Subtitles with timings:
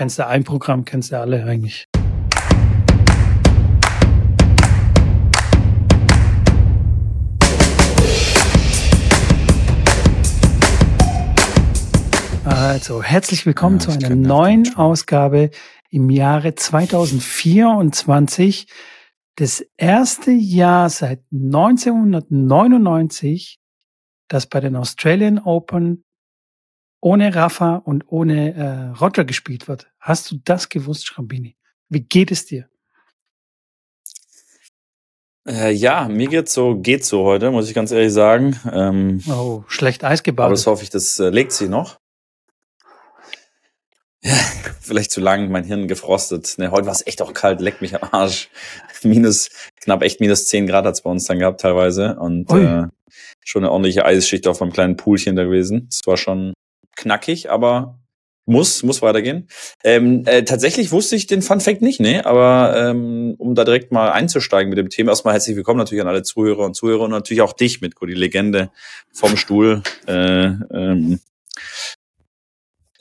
[0.00, 1.84] Kennst du ein Programm, kennst du alle eigentlich.
[12.46, 15.50] Also, herzlich willkommen ja, zu einer neuen Ausgabe
[15.90, 18.68] im Jahre 2024.
[19.36, 23.60] Das erste Jahr seit 1999,
[24.28, 26.04] das bei den Australian Open
[27.00, 29.90] ohne Rafa und ohne äh, Roger gespielt wird.
[29.98, 31.56] Hast du das gewusst, Schrambini?
[31.88, 32.68] Wie geht es dir?
[35.46, 38.60] Äh, ja, mir geht's so, geht so heute, muss ich ganz ehrlich sagen.
[38.70, 40.46] Ähm, oh, schlecht Eis gebaut.
[40.46, 41.98] Aber das hoffe ich, das äh, legt sich noch.
[44.22, 44.34] Ja,
[44.80, 46.56] vielleicht zu lang, mein Hirn gefrostet.
[46.58, 48.50] Ne, heute war es echt auch kalt, leckt mich am Arsch.
[49.02, 49.48] Minus,
[49.80, 52.16] knapp echt minus zehn Grad hat's bei uns dann gehabt teilweise.
[52.16, 52.84] Und äh,
[53.42, 55.86] schon eine ordentliche Eisschicht auf meinem kleinen Poolchen da gewesen.
[55.88, 56.52] Das war schon
[57.00, 57.98] knackig, aber
[58.46, 59.48] muss, muss weitergehen.
[59.84, 62.26] Ähm, äh, tatsächlich wusste ich den Fun Fact nicht, ne?
[62.26, 66.08] Aber ähm, um da direkt mal einzusteigen mit dem Thema, erstmal herzlich willkommen natürlich an
[66.08, 68.70] alle Zuhörer und Zuhörer und natürlich auch dich, Mitko, die Legende
[69.12, 69.82] vom Stuhl.
[70.06, 71.20] Äh, ähm,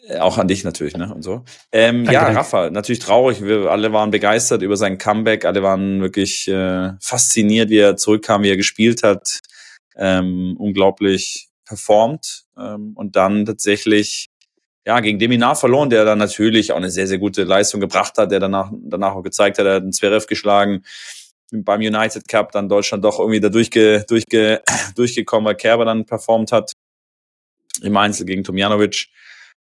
[0.08, 1.14] äh, auch an dich natürlich, ne?
[1.14, 1.44] Und so.
[1.72, 2.40] Ähm, danke, ja, danke.
[2.40, 3.44] Rafa, natürlich traurig.
[3.44, 5.46] Wir alle waren begeistert über sein Comeback.
[5.46, 9.40] Alle waren wirklich äh, fasziniert, wie er zurückkam, wie er gespielt hat.
[9.96, 14.28] Ähm, unglaublich performt ähm, und dann tatsächlich
[14.86, 18.32] ja gegen Deminar verloren, der dann natürlich auch eine sehr sehr gute Leistung gebracht hat,
[18.32, 20.84] der danach danach auch gezeigt hat, er hat einen Zverev geschlagen
[21.52, 24.62] beim United Cup dann Deutschland doch irgendwie da durchge, durchge,
[24.96, 26.74] durchgekommen, weil Kerber dann performt hat
[27.82, 29.08] im Einzel gegen Tomjanovic.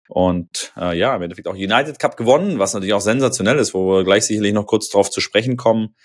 [0.08, 3.90] Und äh, ja, im Endeffekt auch United Cup gewonnen, was natürlich auch sensationell ist, wo
[3.90, 5.96] wir gleich sicherlich noch kurz drauf zu sprechen kommen.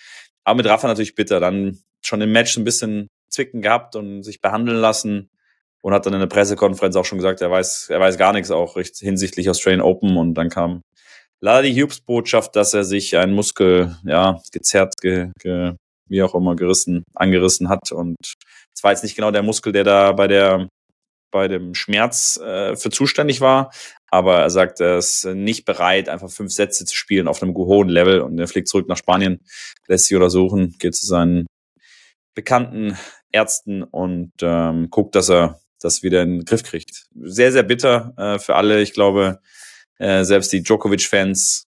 [0.44, 1.40] Aber mit Rafa natürlich bitter.
[1.40, 5.30] Dann schon im Match ein bisschen Zwicken gehabt und sich behandeln lassen
[5.82, 8.52] und hat dann in der Pressekonferenz auch schon gesagt, er weiß, er weiß gar nichts
[8.52, 10.82] auch hinsichtlich Australian Open und dann kam
[11.40, 15.74] leider die Hughes-Botschaft, dass er sich einen Muskel, ja, gezerrt, ge, ge,
[16.08, 18.16] wie auch immer gerissen, angerissen hat und
[18.74, 20.68] es war jetzt nicht genau der Muskel, der da bei der
[21.32, 23.72] bei dem Schmerz äh, für zuständig war,
[24.10, 27.88] aber er sagt, er ist nicht bereit, einfach fünf Sätze zu spielen auf einem hohen
[27.88, 29.40] Level und er fliegt zurück nach Spanien,
[29.88, 31.48] lässt sich untersuchen, geht zu seinen
[32.36, 32.98] bekannten
[33.32, 37.08] Ärzten und ähm, guckt, dass er das wieder in den Griff kriegt.
[37.22, 38.82] Sehr, sehr bitter äh, für alle.
[38.82, 39.40] Ich glaube,
[39.98, 41.68] äh, selbst die Djokovic-Fans,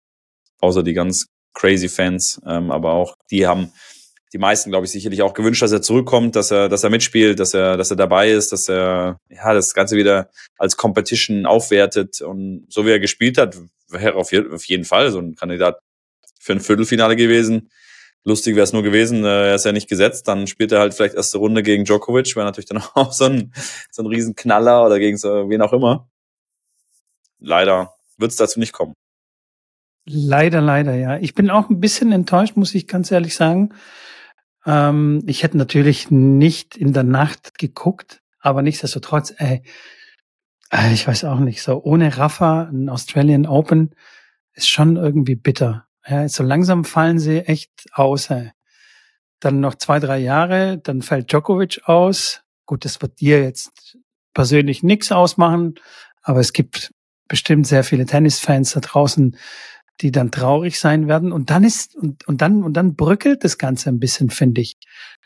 [0.60, 3.72] außer die ganz crazy Fans, ähm, aber auch die haben
[4.32, 7.38] die meisten, glaube ich, sicherlich auch gewünscht, dass er zurückkommt, dass er, dass er mitspielt,
[7.38, 12.20] dass er, dass er dabei ist, dass er ja das Ganze wieder als Competition aufwertet
[12.20, 13.56] und so wie er gespielt hat,
[13.88, 15.78] wäre auf, auf jeden Fall so ein Kandidat
[16.40, 17.70] für ein Viertelfinale gewesen.
[18.26, 20.94] Lustig wäre es nur gewesen, äh, er ist ja nicht gesetzt, dann spielt er halt
[20.94, 23.52] vielleicht erste Runde gegen Djokovic, wäre natürlich dann auch so ein,
[23.90, 26.08] so ein Riesenknaller oder gegen so wen auch immer.
[27.38, 28.94] Leider wird es dazu nicht kommen.
[30.06, 31.18] Leider, leider, ja.
[31.18, 33.74] Ich bin auch ein bisschen enttäuscht, muss ich ganz ehrlich sagen.
[34.66, 39.62] Ähm, ich hätte natürlich nicht in der Nacht geguckt, aber nichtsdestotrotz, ey,
[40.70, 43.94] äh, ich weiß auch nicht, so ohne Rafa, ein Australian Open,
[44.52, 45.83] ist schon irgendwie bitter.
[46.06, 48.30] Ja, so langsam fallen sie echt aus.
[48.30, 48.52] Ey.
[49.40, 52.42] Dann noch zwei, drei Jahre, dann fällt Djokovic aus.
[52.66, 53.98] Gut, das wird dir jetzt
[54.32, 55.74] persönlich nichts ausmachen,
[56.22, 56.92] aber es gibt
[57.28, 59.36] bestimmt sehr viele Tennisfans da draußen,
[60.00, 61.32] die dann traurig sein werden.
[61.32, 64.76] Und dann ist, und, und dann, und dann bröckelt das Ganze ein bisschen, finde ich.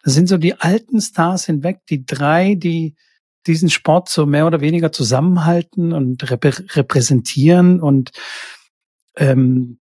[0.04, 2.94] Das sind so die alten Stars hinweg, die drei, die
[3.46, 8.10] diesen Sport so mehr oder weniger zusammenhalten und reprä repräsentieren und
[9.16, 9.78] ähm,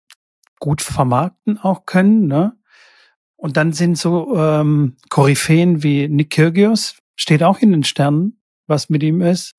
[0.63, 2.27] gut vermarkten auch können.
[2.27, 2.53] Ne?
[3.35, 8.87] Und dann sind so ähm, Koryphäen wie Nick Kyrgios, steht auch in den Sternen, was
[8.87, 9.55] mit ihm ist.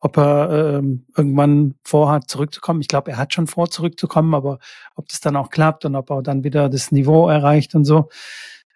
[0.00, 2.80] Ob er ähm, irgendwann vorhat, zurückzukommen.
[2.80, 4.58] Ich glaube, er hat schon vor, zurückzukommen, aber
[4.96, 8.08] ob das dann auch klappt und ob er dann wieder das Niveau erreicht und so.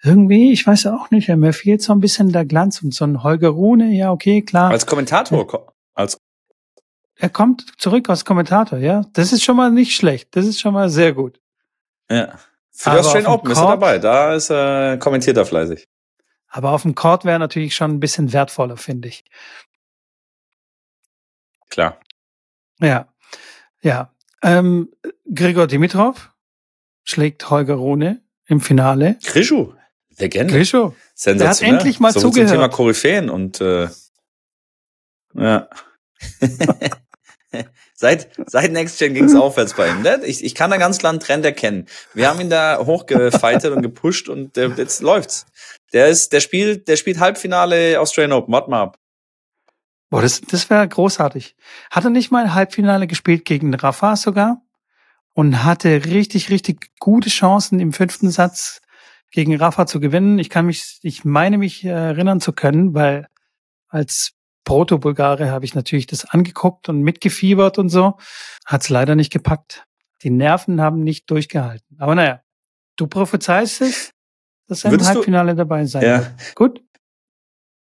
[0.04, 3.24] Irgendwie, ich weiß auch nicht, mir fehlt so ein bisschen der Glanz und so ein
[3.24, 4.70] Holger Rune, ja, okay, klar.
[4.70, 6.16] Als Kommentator, als
[7.16, 9.02] er kommt zurück als Kommentator, ja.
[9.14, 10.36] Das ist schon mal nicht schlecht.
[10.36, 11.40] Das ist schon mal sehr gut.
[12.10, 12.38] Ja.
[12.70, 13.98] Für das Australian Open ist er dabei.
[13.98, 15.88] Da ist er, kommentiert er fleißig.
[16.48, 19.24] Aber auf dem Court wäre natürlich schon ein bisschen wertvoller, finde ich.
[21.70, 21.98] Klar.
[22.80, 23.08] Ja.
[23.80, 24.12] Ja.
[24.42, 24.90] Ähm,
[25.32, 26.32] Gregor Dimitrov
[27.02, 29.18] schlägt Holger Rune im Finale.
[29.24, 29.72] Grishu.
[30.18, 30.52] Legende.
[30.54, 30.92] Grishu.
[31.14, 31.38] Sensationell.
[31.38, 32.50] Der hat endlich mal so zugehört.
[32.50, 33.88] Zum Thema Koryphäen und äh,
[35.34, 35.68] ja.
[37.94, 40.02] Seit, seit Next Gen ging es aufwärts bei ihm.
[40.02, 40.20] Ne?
[40.26, 41.86] Ich, ich kann da ganz klar einen Trend erkennen.
[42.12, 45.46] Wir haben ihn da hochgefeitet und gepusht und der, jetzt läuft's.
[45.94, 48.52] Der ist, der spielt, der spielt Halbfinale Australian Open.
[48.52, 48.98] Warte mal ab.
[50.10, 51.56] Boah, das, das wäre großartig.
[51.90, 54.60] Hat er nicht mal ein Halbfinale gespielt gegen Rafa sogar?
[55.36, 58.80] und hatte richtig, richtig gute Chancen im fünften Satz
[59.30, 60.38] gegen Rafa zu gewinnen.
[60.38, 63.28] Ich kann mich, ich meine mich erinnern zu können, weil
[63.88, 64.32] als
[64.66, 68.18] Proto-Bulgare habe ich natürlich das angeguckt und mitgefiebert und so.
[68.66, 69.86] Hat es leider nicht gepackt.
[70.22, 71.96] Die Nerven haben nicht durchgehalten.
[71.98, 72.42] Aber naja,
[72.96, 74.10] du prophezeist es,
[74.66, 76.18] dass er im Halbfinale du, dabei sein ja.
[76.18, 76.54] wird.
[76.56, 76.82] Gut.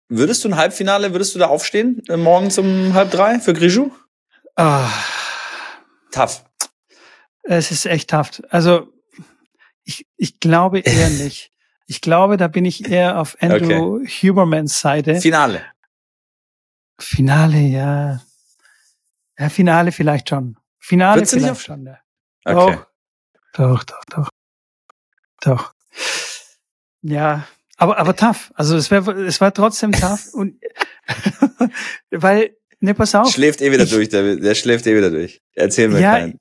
[0.09, 3.89] Würdest du ein Halbfinale, würdest du da aufstehen, äh, morgens um halb drei für Griju?
[4.56, 4.89] Ah.
[6.12, 6.44] Tough.
[7.44, 8.41] Es ist echt tough.
[8.50, 8.89] Also,
[9.86, 11.50] ich, ich glaube eher nicht.
[11.88, 14.07] Ich glaube, da bin ich eher auf Andrew okay.
[14.07, 15.15] Hubermans Seite.
[15.21, 15.62] Finale.
[17.03, 18.21] Finale, ja.
[19.38, 20.57] Ja, Finale vielleicht schon.
[20.79, 22.00] Finale Würdest vielleicht schon, ja.
[22.45, 22.77] Okay.
[23.53, 24.29] Doch, doch, doch, doch.
[25.41, 25.73] Doch.
[27.01, 27.47] Ja,
[27.77, 28.51] aber, aber tough.
[28.55, 30.33] Also es, wär, es war trotzdem tough.
[30.33, 30.59] und
[32.11, 33.31] weil, ne, pass auf.
[33.31, 35.41] Schläft eh wieder ich, durch, der, der schläft eh wieder durch.
[35.53, 36.38] Erzähl mir ja, keinen.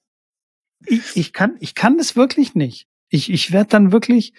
[0.87, 2.87] Ich, ich kann, ich kann das wirklich nicht.
[3.09, 4.35] Ich, ich werde dann wirklich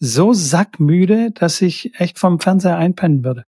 [0.00, 3.44] so sackmüde, dass ich echt vom Fernseher einpennen würde.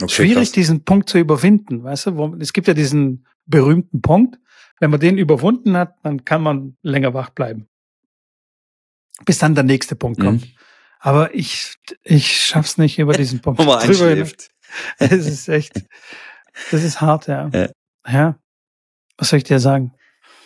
[0.00, 0.52] Okay, Schwierig, krass.
[0.52, 2.16] diesen Punkt zu überwinden, weißt du?
[2.16, 4.38] Wo, es gibt ja diesen berühmten Punkt.
[4.80, 7.68] Wenn man den überwunden hat, dann kann man länger wach bleiben.
[9.24, 10.42] Bis dann der nächste Punkt kommt.
[10.42, 10.50] Mhm.
[10.98, 13.60] Aber ich, ich schaff's nicht über diesen Punkt.
[13.60, 14.50] Wo man einschläft.
[14.98, 15.84] Es ist echt,
[16.72, 17.48] das ist hart, ja.
[17.52, 17.68] ja.
[18.08, 18.38] ja.
[19.16, 19.92] Was soll ich dir sagen?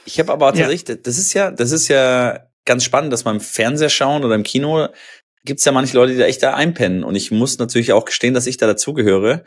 [0.05, 0.97] Ich habe aber tatsächlich, ja.
[0.97, 4.43] das ist ja, das ist ja ganz spannend, dass man im Fernseher schauen oder im
[4.43, 4.89] Kino
[5.49, 7.03] gibt's ja manche Leute, die da echt da einpennen.
[7.03, 9.43] Und ich muss natürlich auch gestehen, dass ich da dazugehöre.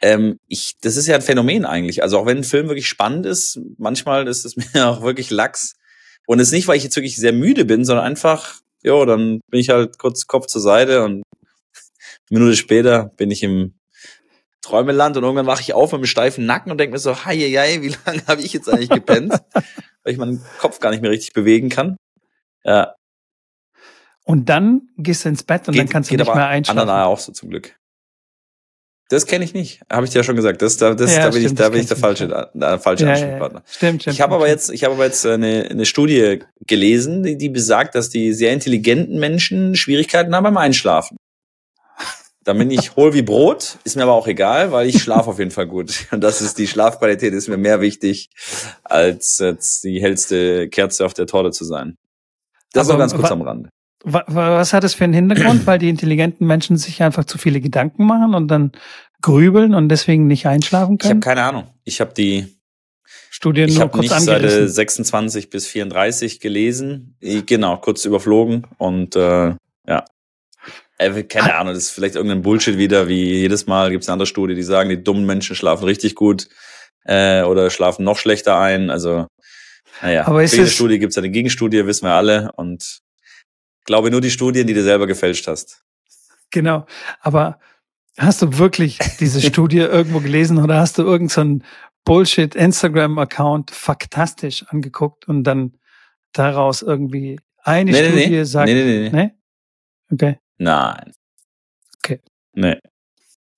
[0.00, 2.02] Ähm, ich, das ist ja ein Phänomen eigentlich.
[2.02, 5.74] Also auch wenn ein Film wirklich spannend ist, manchmal ist es mir auch wirklich lax.
[6.26, 9.40] Und es ist nicht, weil ich jetzt wirklich sehr müde bin, sondern einfach, jo, dann
[9.50, 11.22] bin ich halt kurz Kopf zur Seite und
[12.30, 13.74] eine Minute später bin ich im
[14.60, 17.38] Träumeland und irgendwann wache ich auf mit einem steifen Nacken und denke mir so, hei,
[17.38, 19.32] hei, wie lange habe ich jetzt eigentlich gepennt?
[19.54, 21.96] weil ich meinen Kopf gar nicht mehr richtig bewegen kann.
[22.64, 22.94] Ja.
[24.28, 26.80] Und dann gehst du ins Bett und geht, dann kannst du nicht mehr einschlafen.
[26.80, 27.74] Anderen auch so zum Glück.
[29.08, 30.60] Das kenne ich nicht, habe ich dir ja schon gesagt.
[30.60, 33.06] Das, da, das, ja, da bin stimmt, ich, da bin ich der falsche, der falsche
[33.06, 33.60] ja, Ansprechpartner.
[33.60, 34.14] Ja, stimmt, stimmt.
[34.14, 37.94] Ich habe aber jetzt, ich habe aber jetzt eine, eine Studie gelesen, die, die besagt,
[37.94, 41.16] dass die sehr intelligenten Menschen Schwierigkeiten haben beim Einschlafen.
[42.44, 45.38] Da bin ich hohl wie Brot, ist mir aber auch egal, weil ich schlafe auf
[45.38, 46.06] jeden Fall gut.
[46.10, 48.28] Und das ist die Schlafqualität, ist mir mehr wichtig,
[48.84, 51.96] als jetzt die hellste Kerze auf der Torte zu sein.
[52.74, 53.70] Das aber, war ganz kurz am Rande.
[54.04, 55.66] Was hat das für einen Hintergrund?
[55.66, 58.72] Weil die intelligenten Menschen sich einfach zu viele Gedanken machen und dann
[59.22, 61.20] grübeln und deswegen nicht einschlafen können?
[61.20, 61.68] Ich habe keine Ahnung.
[61.84, 62.46] Ich habe die
[63.30, 64.50] Studien ich nur kurz nicht angerissen.
[64.50, 67.16] Seite 26 bis 34 gelesen.
[67.20, 69.54] Genau, kurz überflogen und äh,
[69.86, 70.04] ja.
[70.98, 74.14] Äh, keine Ahnung, das ist vielleicht irgendein Bullshit wieder, wie jedes Mal gibt es eine
[74.14, 76.48] andere Studie, die sagen, die dummen Menschen schlafen richtig gut
[77.04, 78.90] äh, oder schlafen noch schlechter ein.
[78.90, 79.26] Also
[80.02, 82.50] naja, aber ist für jede Studie gibt es eine Gegenstudie, wissen wir alle.
[82.56, 83.00] Und
[83.88, 85.82] glaube nur die Studien, die du selber gefälscht hast.
[86.50, 86.86] Genau.
[87.20, 87.58] Aber
[88.18, 91.66] hast du wirklich diese Studie irgendwo gelesen oder hast du irgendeinen so
[92.04, 95.78] Bullshit Instagram-Account faktastisch angeguckt und dann
[96.32, 98.68] daraus irgendwie eine nee, Studie nee, sagt.
[98.68, 99.10] Nee, nee, nee.
[99.10, 99.30] nee?
[100.12, 100.38] Okay.
[100.58, 101.12] Nein.
[101.98, 102.20] Okay.
[102.52, 102.78] Nee.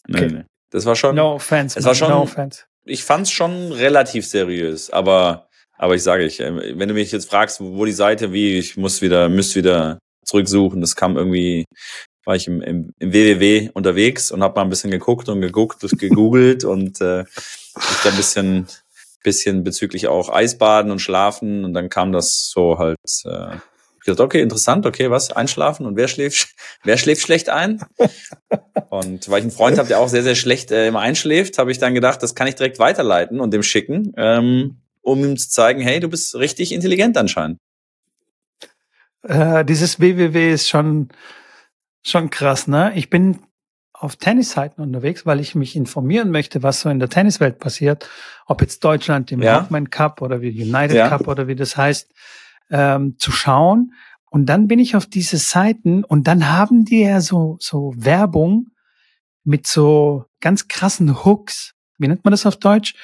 [0.07, 0.29] Nee, okay.
[0.33, 0.45] nee.
[0.71, 1.17] Das war schon.
[1.17, 1.77] No offense.
[1.79, 2.11] Es war schon.
[2.11, 2.65] No offense.
[2.85, 7.61] Ich fand's schon relativ seriös, aber, aber ich sage ich, wenn du mich jetzt fragst,
[7.61, 10.81] wo die Seite, wie, ich muss wieder, müsste wieder zurücksuchen.
[10.81, 11.67] Das kam irgendwie,
[12.25, 15.85] war ich im, im, im WWW unterwegs und habe mal ein bisschen geguckt und geguckt,
[15.99, 18.67] gegoogelt und äh, ich da ein bisschen,
[19.23, 22.99] bisschen bezüglich auch Eisbaden und Schlafen und dann kam das so halt.
[23.25, 23.57] Äh,
[24.01, 25.31] ich dachte, okay, interessant, okay, was?
[25.31, 27.85] Einschlafen und wer schläft, wer schläft schlecht ein?
[28.89, 31.71] Und weil ich einen Freund habe, der auch sehr, sehr schlecht äh, immer einschläft, habe
[31.71, 35.51] ich dann gedacht, das kann ich direkt weiterleiten und dem schicken, ähm, um ihm zu
[35.51, 37.59] zeigen, hey, du bist richtig intelligent anscheinend.
[39.23, 41.09] Äh, dieses WWW ist schon,
[42.03, 42.93] schon krass, ne?
[42.95, 43.41] Ich bin
[43.93, 48.09] auf Tennisseiten unterwegs, weil ich mich informieren möchte, was so in der Tenniswelt passiert.
[48.47, 49.61] Ob jetzt Deutschland im ja.
[49.61, 51.09] Hoffman Cup oder wie United ja.
[51.09, 52.11] Cup oder wie das heißt,
[52.71, 53.93] ähm, zu schauen.
[54.31, 58.69] Und dann bin ich auf diese Seiten und dann haben die ja so, so Werbung
[59.45, 61.75] mit so ganz krassen Hooks.
[61.99, 62.95] Wie nennt man das auf Deutsch?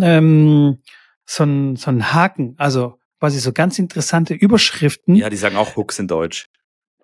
[0.00, 0.78] Ähm,
[1.26, 2.54] so ein, so ein Haken.
[2.56, 5.14] Also quasi so ganz interessante Überschriften.
[5.16, 6.48] Ja, die sagen auch Hooks in Deutsch.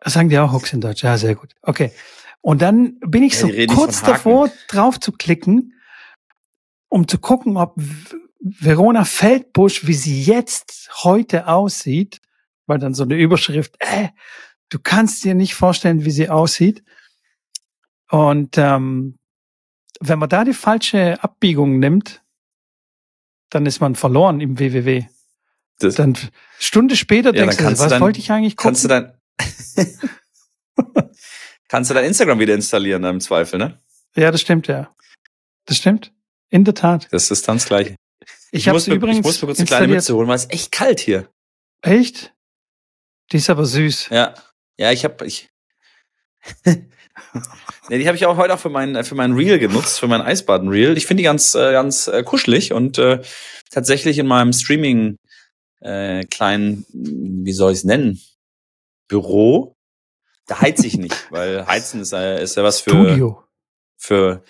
[0.05, 1.03] Sagen die auch Hooks in Deutsch?
[1.03, 1.55] Ja, sehr gut.
[1.63, 1.93] Okay.
[2.41, 5.73] Und dann bin ich ja, so kurz davor, drauf zu klicken,
[6.89, 7.75] um zu gucken, ob
[8.41, 12.21] Verona Feldbusch, wie sie jetzt heute aussieht,
[12.67, 14.09] weil dann so eine Überschrift, äh,
[14.69, 16.85] du kannst dir nicht vorstellen, wie sie aussieht.
[18.11, 19.19] Und ähm,
[20.01, 22.23] wenn man da die falsche Abbiegung nimmt,
[23.49, 25.07] dann ist man verloren im WWW.
[25.79, 26.17] Das, dann
[26.59, 28.71] Stunde später ja, denkst du, was dann, wollte ich eigentlich gucken?
[28.71, 29.13] Kannst du dann
[31.69, 33.81] kannst du dein Instagram wieder installieren im Zweifel, ne?
[34.17, 34.95] Ja, das stimmt, ja.
[35.67, 36.13] Das stimmt.
[36.51, 37.09] In der Tat.
[37.11, 37.97] Das ist dann das Gleiche.
[38.53, 39.19] Ich, ich muss übrigens.
[39.19, 41.29] Ich muss mir kurz eine kleine Mütze holen, weil es echt kalt hier.
[41.83, 42.33] Echt?
[43.33, 44.11] Die ist aber süß.
[44.11, 44.35] Ja.
[44.79, 45.49] Ja, ich habe ich.
[46.65, 50.21] nee, die habe ich auch heute auch für mein für mein Reel genutzt, für mein
[50.21, 50.97] Eisbaden Reel.
[50.97, 53.23] Ich finde die ganz äh, ganz äh, kuschelig und äh,
[53.71, 55.17] tatsächlich in meinem Streaming
[55.85, 58.21] äh, kleinen, wie soll ich es nennen,
[59.09, 59.77] Büro,
[60.47, 63.43] da heiz ich nicht, weil Heizen ist, äh, ist ja was für Studio.
[63.97, 64.43] für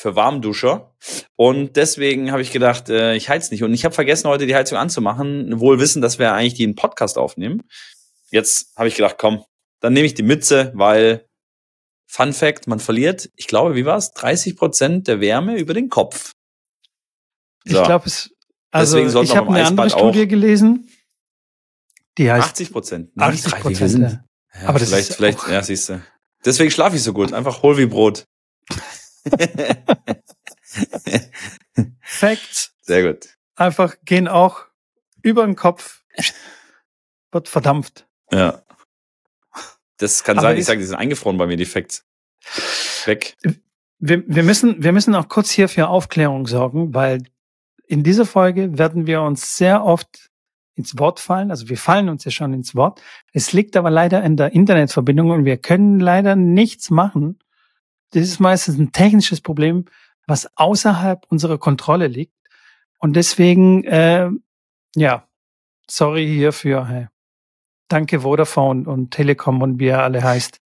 [0.00, 0.94] für Warmduscher.
[1.36, 3.62] Und deswegen habe ich gedacht, äh, ich heiz nicht.
[3.62, 7.18] Und ich habe vergessen, heute die Heizung anzumachen, wohl wissen, dass wir eigentlich den Podcast
[7.18, 7.62] aufnehmen.
[8.30, 9.44] Jetzt habe ich gedacht, komm,
[9.80, 11.26] dann nehme ich die Mütze, weil
[12.06, 15.90] Fun Fact, man verliert, ich glaube, wie war es, 30 Prozent der Wärme über den
[15.90, 16.32] Kopf.
[17.66, 17.78] So.
[17.78, 18.30] Ich glaube, es,
[18.70, 20.88] also ich habe eine andere Studie gelesen,
[22.18, 23.10] die heißt 80 Prozent.
[23.16, 23.98] 80 Prozent.
[24.00, 24.68] Ja.
[24.68, 26.02] Aber das vielleicht, vielleicht, ja, siehst du.
[26.44, 27.32] Deswegen schlafe ich so gut.
[27.32, 28.26] Einfach hol wie Brot.
[32.02, 32.72] Facts.
[32.82, 33.28] Sehr gut.
[33.56, 34.64] Einfach gehen auch
[35.22, 36.02] über den Kopf,
[37.30, 38.06] wird verdampft.
[38.32, 38.62] Ja.
[39.98, 42.04] Das kann Aber sein, ich sage, die sind eingefroren bei mir, die Facts.
[43.04, 43.36] Weg.
[43.98, 47.22] Wir, wir, müssen, wir müssen auch kurz hier für Aufklärung sorgen, weil
[47.90, 50.30] in dieser Folge werden wir uns sehr oft
[50.76, 51.50] ins Wort fallen.
[51.50, 53.02] Also wir fallen uns ja schon ins Wort.
[53.32, 57.40] Es liegt aber leider in der Internetverbindung und wir können leider nichts machen,
[58.10, 59.86] das ist meistens ein technisches Problem,
[60.26, 62.34] was außerhalb unserer Kontrolle liegt.
[62.98, 64.30] Und deswegen, äh,
[64.94, 65.26] ja,
[65.88, 66.86] sorry hierfür.
[66.88, 67.08] Hey.
[67.88, 70.60] Danke Vodafone und Telekom und wie er alle heißt.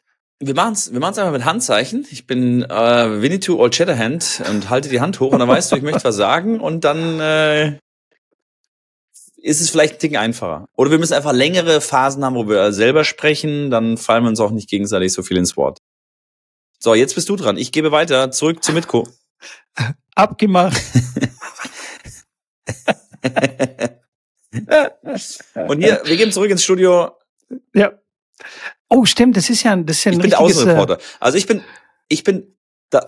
[0.46, 2.06] Wir machen es wir machen's einfach mit Handzeichen.
[2.10, 5.76] Ich bin äh, Winnetou Old Shatterhand und halte die Hand hoch und dann weißt du,
[5.76, 7.78] ich möchte was sagen und dann äh,
[9.36, 10.68] ist es vielleicht ein Ticken einfacher.
[10.76, 14.40] Oder wir müssen einfach längere Phasen haben, wo wir selber sprechen, dann fallen wir uns
[14.40, 15.78] auch nicht gegenseitig so viel ins Wort.
[16.78, 17.56] So, jetzt bist du dran.
[17.56, 19.08] Ich gebe weiter zurück zu Mitko.
[20.14, 20.78] Abgemacht.
[25.54, 27.12] Und hier, wir gehen zurück ins Studio.
[27.74, 27.92] Ja.
[28.94, 30.98] Oh, stimmt, das ist ja, das ist ja ein Ich bin der Außenreporter.
[31.18, 31.62] Also ich bin,
[32.08, 32.56] ich bin
[32.90, 33.04] da.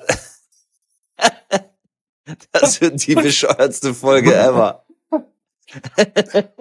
[2.53, 4.85] das wird die bescheuertste Folge ever.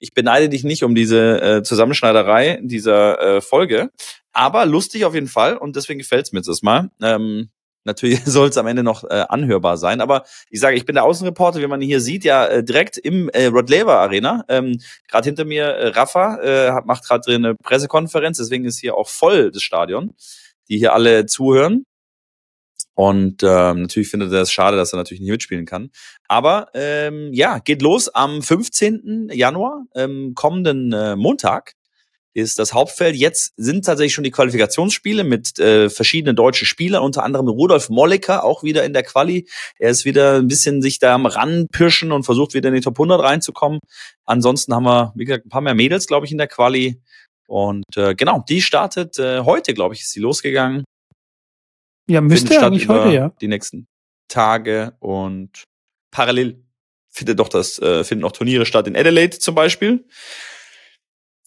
[0.00, 3.90] Ich beneide dich nicht um diese äh, Zusammenschneiderei dieser äh, Folge,
[4.30, 6.88] aber lustig auf jeden Fall und deswegen gefällt's mir jetzt erstmal.
[7.02, 7.50] Ähm,
[7.88, 11.04] natürlich soll es am Ende noch äh, anhörbar sein, aber ich sage, ich bin der
[11.04, 14.44] Außenreporter, wie man hier sieht, ja äh, direkt im äh, Rod Laver Arena.
[14.48, 14.78] Ähm,
[15.08, 19.50] gerade hinter mir äh, Rafa äh, macht gerade eine Pressekonferenz, deswegen ist hier auch voll
[19.50, 20.14] das Stadion,
[20.68, 21.84] die hier alle zuhören.
[22.94, 25.90] Und ähm, natürlich findet er es schade, dass er natürlich nicht mitspielen kann.
[26.26, 29.28] Aber ähm, ja, geht los am 15.
[29.32, 31.74] Januar, ähm, kommenden äh, Montag
[32.34, 33.16] ist das Hauptfeld.
[33.16, 38.44] Jetzt sind tatsächlich schon die Qualifikationsspiele mit äh, verschiedenen deutschen Spielern, unter anderem Rudolf Mollecker,
[38.44, 39.48] auch wieder in der Quali.
[39.78, 42.98] Er ist wieder ein bisschen sich da am ranpirschen und versucht wieder in die Top
[42.98, 43.80] 100 reinzukommen.
[44.24, 47.00] Ansonsten haben wir, wie gesagt, ein paar mehr Mädels, glaube ich, in der Quali.
[47.48, 50.84] Und äh, genau, die startet äh, heute, glaube ich, ist sie losgegangen.
[52.08, 53.32] Ja, müsste eigentlich heute, ja.
[53.40, 53.86] Die nächsten
[54.28, 55.64] Tage und
[56.10, 56.62] parallel
[57.10, 60.06] findet doch das, äh, finden auch Turniere statt in Adelaide zum Beispiel.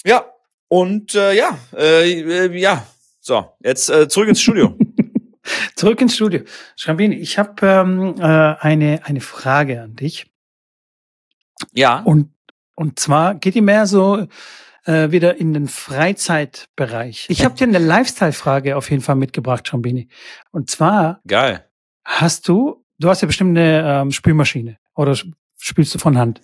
[0.03, 0.31] Ja,
[0.71, 2.87] und äh, ja, äh, äh, ja,
[3.19, 4.77] so, jetzt äh, zurück ins Studio.
[5.75, 6.43] zurück ins Studio.
[6.77, 10.31] Schrambini, ich habe ähm, äh, eine, eine Frage an dich.
[11.73, 11.99] Ja.
[11.99, 12.31] Und,
[12.75, 14.25] und zwar geht die mehr so
[14.85, 17.25] äh, wieder in den Freizeitbereich.
[17.27, 20.07] Ich habe dir eine Lifestyle-Frage auf jeden Fall mitgebracht, Schambini.
[20.51, 21.65] Und zwar Geil.
[22.05, 25.17] hast du, du hast ja bestimmt eine ähm, Spülmaschine oder
[25.57, 26.39] spielst du von Hand?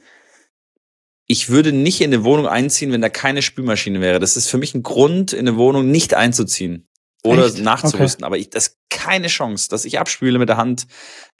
[1.27, 4.19] Ich würde nicht in eine Wohnung einziehen, wenn da keine Spülmaschine wäre.
[4.19, 6.87] Das ist für mich ein Grund, in eine Wohnung nicht einzuziehen
[7.23, 7.59] oder Echt?
[7.59, 8.23] nachzurüsten.
[8.23, 8.25] Okay.
[8.25, 10.87] Aber ich, das ist keine Chance, dass ich abspüle mit der Hand.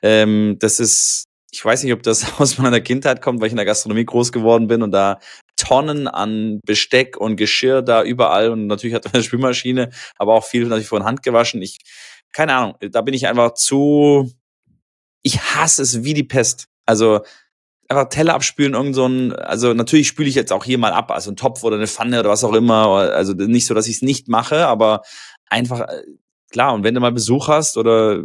[0.02, 3.58] Ähm, das ist, ich weiß nicht, ob das aus meiner Kindheit kommt, weil ich in
[3.58, 5.20] der Gastronomie groß geworden bin und da
[5.56, 10.44] Tonnen an Besteck und Geschirr da überall und natürlich hat man eine Spülmaschine, aber auch
[10.44, 11.62] viel natürlich von Hand gewaschen.
[11.62, 11.80] Ich,
[12.34, 14.32] keine Ahnung, da bin ich einfach zu,
[15.24, 16.68] ich hasse es wie die Pest.
[16.86, 17.22] Also,
[17.90, 21.12] einfach Teller abspülen, irgend so ein, also natürlich spüle ich jetzt auch hier mal ab,
[21.12, 23.98] also ein Topf oder eine Pfanne oder was auch immer, also nicht so, dass ich
[23.98, 25.02] es nicht mache, aber
[25.50, 26.04] einfach, äh,
[26.52, 28.24] klar, und wenn du mal Besuch hast oder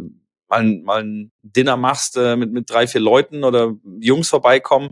[0.49, 4.91] mal, mal ein Dinner machst äh, mit, mit drei, vier Leuten oder Jungs vorbeikommen,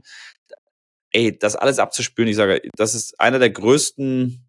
[1.12, 4.48] ey, das alles abzuspülen, ich sage, das ist einer der größten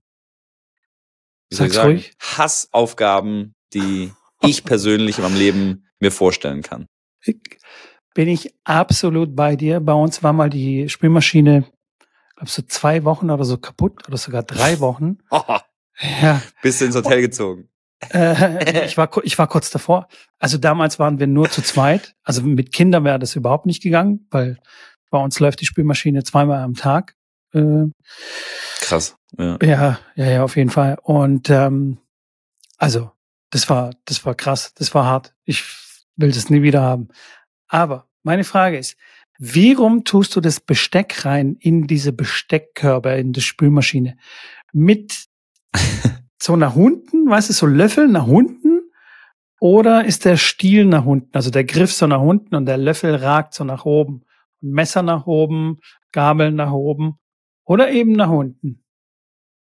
[1.53, 2.13] wie soll ich sagen, ruhig.
[2.19, 4.11] Hassaufgaben, die
[4.41, 6.87] ich persönlich in meinem Leben mir vorstellen kann.
[8.15, 9.81] Bin ich absolut bei dir.
[9.81, 11.65] Bei uns war mal die Spülmaschine
[12.43, 15.19] glaube so zwei Wochen oder so kaputt oder sogar drei Wochen.
[16.23, 16.43] ja.
[16.61, 17.69] Bist du ins Hotel gezogen?
[18.13, 20.09] Äh, ich war ich war kurz davor.
[20.41, 22.17] Also damals waren wir nur zu zweit.
[22.25, 24.59] Also mit Kindern wäre das überhaupt nicht gegangen, weil
[25.11, 27.15] bei uns läuft die Spülmaschine zweimal am Tag.
[27.53, 27.85] Äh,
[28.81, 29.15] Krass.
[29.39, 29.57] Ja.
[29.63, 30.99] ja, ja, ja, auf jeden Fall.
[31.03, 31.99] Und ähm,
[32.77, 33.13] also
[33.51, 35.33] das war das war krass, das war hart.
[35.45, 35.63] Ich
[36.17, 37.09] will das nie wieder haben.
[37.73, 38.99] Aber meine Frage ist,
[39.39, 44.19] wie rum tust du das Besteck rein in diese Besteckkörbe, in die Spülmaschine?
[44.75, 45.25] Mit
[46.39, 48.83] so nach unten, weißt du, so Löffel nach unten?
[49.59, 53.15] Oder ist der Stiel nach unten, also der Griff so nach unten und der Löffel
[53.15, 54.23] ragt so nach oben?
[54.61, 55.81] Messer nach oben,
[56.13, 57.19] Gabel nach oben
[57.65, 58.85] oder eben nach unten?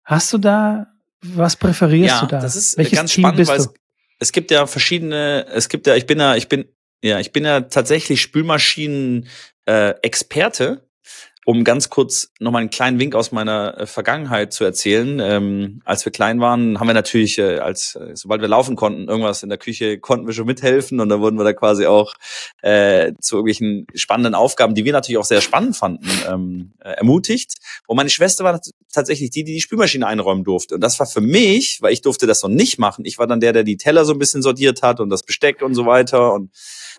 [0.05, 0.87] Hast du da,
[1.21, 2.41] was präferierst ja, du da?
[2.41, 3.75] Das ist Welches ganz Team spannend, weil es,
[4.21, 6.67] es gibt ja verschiedene, es gibt ja, ich bin ja, ich bin
[7.03, 10.88] ja, ich bin ja tatsächlich Spülmaschinen-Experte.
[11.49, 15.19] Um ganz kurz nochmal einen kleinen Wink aus meiner äh, Vergangenheit zu erzählen.
[15.19, 19.09] Ähm, als wir klein waren, haben wir natürlich, äh, als äh, sobald wir laufen konnten,
[19.09, 22.13] irgendwas in der Küche, konnten wir schon mithelfen und dann wurden wir da quasi auch
[22.61, 27.55] äh, zu irgendwelchen spannenden Aufgaben, die wir natürlich auch sehr spannend fanden, ähm, äh, ermutigt.
[27.87, 28.61] Und meine Schwester war
[28.93, 30.75] tatsächlich die, die die Spülmaschine einräumen durfte.
[30.75, 33.07] Und das war für mich, weil ich durfte das noch nicht machen.
[33.07, 35.63] Ich war dann der, der die Teller so ein bisschen sortiert hat und das Besteck
[35.63, 36.51] und so weiter und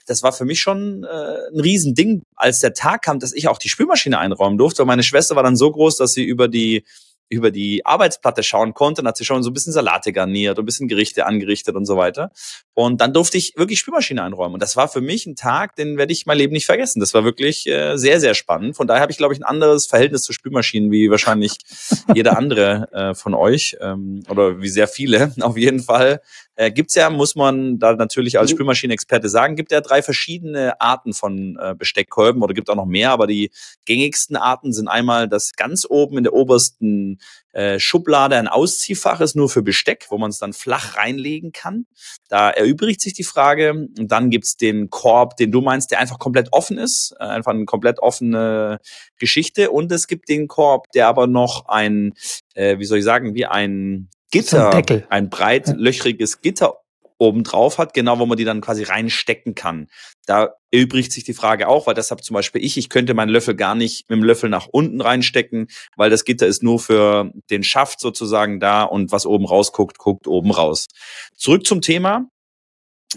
[0.09, 1.07] das war für mich schon äh,
[1.53, 4.83] ein Riesending, als der Tag kam, dass ich auch die Spülmaschine einräumen durfte.
[4.83, 6.83] Und meine Schwester war dann so groß, dass sie über die
[7.31, 10.63] über die Arbeitsplatte schauen konnte, dann hat sie schon so ein bisschen Salate garniert und
[10.63, 12.31] ein bisschen Gerichte angerichtet und so weiter.
[12.73, 14.55] Und dann durfte ich wirklich Spülmaschine einräumen.
[14.55, 16.99] Und das war für mich ein Tag, den werde ich mein Leben nicht vergessen.
[16.99, 18.75] Das war wirklich äh, sehr, sehr spannend.
[18.75, 21.57] Von daher habe ich, glaube ich, ein anderes Verhältnis zu Spülmaschinen, wie wahrscheinlich
[22.15, 25.31] jeder andere äh, von euch ähm, oder wie sehr viele.
[25.41, 26.21] Auf jeden Fall
[26.59, 28.57] äh, gibt's ja, muss man da natürlich als mhm.
[28.57, 33.11] Spülmaschinenexperte sagen, gibt ja drei verschiedene Arten von äh, Besteckkolben oder gibt auch noch mehr,
[33.11, 33.51] aber die
[33.85, 37.19] gängigsten Arten sind einmal das ganz oben in der obersten
[37.53, 41.85] äh, Schublade ein Ausziehfach ist nur für Besteck, wo man es dann flach reinlegen kann.
[42.27, 43.71] Da erübrigt sich die Frage.
[43.71, 47.15] Und dann gibt's den Korb, den du meinst, der einfach komplett offen ist.
[47.19, 48.79] Äh, einfach eine komplett offene
[49.17, 49.71] Geschichte.
[49.71, 52.13] Und es gibt den Korb, der aber noch ein,
[52.53, 56.79] äh, wie soll ich sagen, wie ein Gitter, ein, ein breit löchriges Gitter
[57.19, 59.87] oben drauf hat, genau wo man die dann quasi reinstecken kann.
[60.25, 63.55] Da erübrigt sich die Frage auch, weil deshalb zum Beispiel ich, ich könnte meinen Löffel
[63.55, 67.63] gar nicht mit dem Löffel nach unten reinstecken, weil das Gitter ist nur für den
[67.63, 70.87] Schaft sozusagen da und was oben rausguckt, guckt oben raus.
[71.35, 72.25] Zurück zum Thema.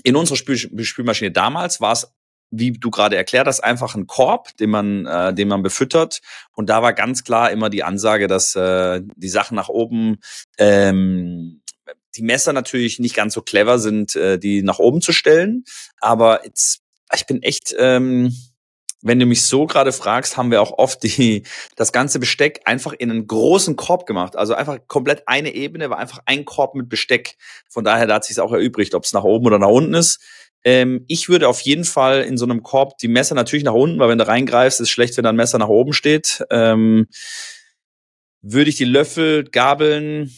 [0.05, 2.13] In unserer Spül Spülmaschine damals war es
[2.53, 6.21] wie du gerade erklärt hast, einfach ein Korb, den man, äh, den man befüttert.
[6.55, 10.19] Und da war ganz klar immer die Ansage, dass äh, die Sachen nach oben
[10.59, 11.63] ähm,
[12.15, 15.65] die Messer natürlich nicht ganz so clever sind, äh, die nach oben zu stellen.
[15.99, 16.83] Aber jetzt,
[17.15, 18.37] ich bin echt, ähm,
[19.01, 22.93] wenn du mich so gerade fragst, haben wir auch oft die, das ganze Besteck einfach
[22.93, 24.37] in einen großen Korb gemacht.
[24.37, 27.37] Also einfach komplett eine Ebene, war einfach ein Korb mit Besteck.
[27.69, 30.21] Von daher, da hat sich auch erübrigt, ob es nach oben oder nach unten ist.
[30.65, 33.99] Ähm, ich würde auf jeden Fall in so einem Korb die Messer natürlich nach unten,
[33.99, 36.45] weil wenn du reingreifst, ist schlecht, wenn da ein Messer nach oben steht.
[36.51, 37.07] Ähm,
[38.43, 40.33] würde ich die Löffel, Gabeln,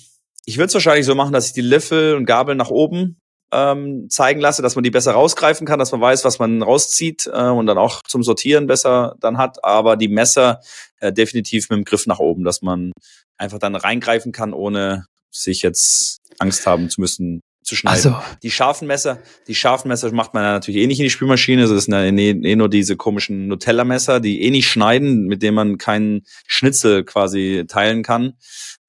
[0.46, 3.16] ich würde es wahrscheinlich so machen, dass ich die Löffel und Gabel nach oben
[3.52, 7.30] ähm, zeigen lasse, dass man die besser rausgreifen kann, dass man weiß, was man rauszieht
[7.32, 9.64] äh, und dann auch zum Sortieren besser dann hat.
[9.64, 10.60] Aber die Messer
[11.00, 12.92] äh, definitiv mit dem Griff nach oben, dass man
[13.38, 18.14] einfach dann reingreifen kann, ohne sich jetzt Angst haben zu müssen, zu schneiden.
[18.14, 18.16] Also.
[18.42, 21.62] Die scharfen Messer, die scharfen Messer macht man ja natürlich eh nicht in die Spülmaschine.
[21.62, 25.42] Also das sind ja eh, eh nur diese komischen Nutella-Messer, die eh nicht schneiden, mit
[25.42, 28.34] denen man keinen Schnitzel quasi teilen kann.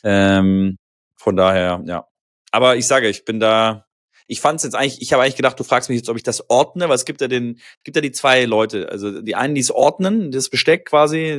[0.03, 0.77] Ähm,
[1.15, 2.05] von daher, ja.
[2.51, 3.85] Aber ich sage, ich bin da,
[4.27, 6.23] ich fand es jetzt eigentlich, ich habe eigentlich gedacht, du fragst mich jetzt, ob ich
[6.23, 8.89] das ordne, weil es gibt ja den, gibt ja die zwei Leute.
[8.89, 11.31] Also die einen, die es ordnen, das Besteck quasi,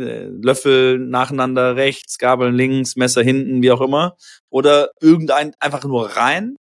[0.42, 4.16] Löffel nacheinander rechts, Gabeln links, Messer hinten, wie auch immer.
[4.48, 6.56] Oder irgendein einfach nur rein.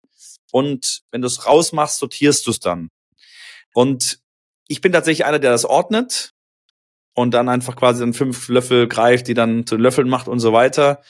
[0.56, 2.90] Und wenn du es rausmachst, sortierst du es dann.
[3.74, 4.20] Und
[4.68, 6.32] ich bin tatsächlich einer, der das ordnet
[7.14, 10.54] und dann einfach quasi dann fünf Löffel greift, die dann zu Löffeln macht und so
[10.54, 11.02] weiter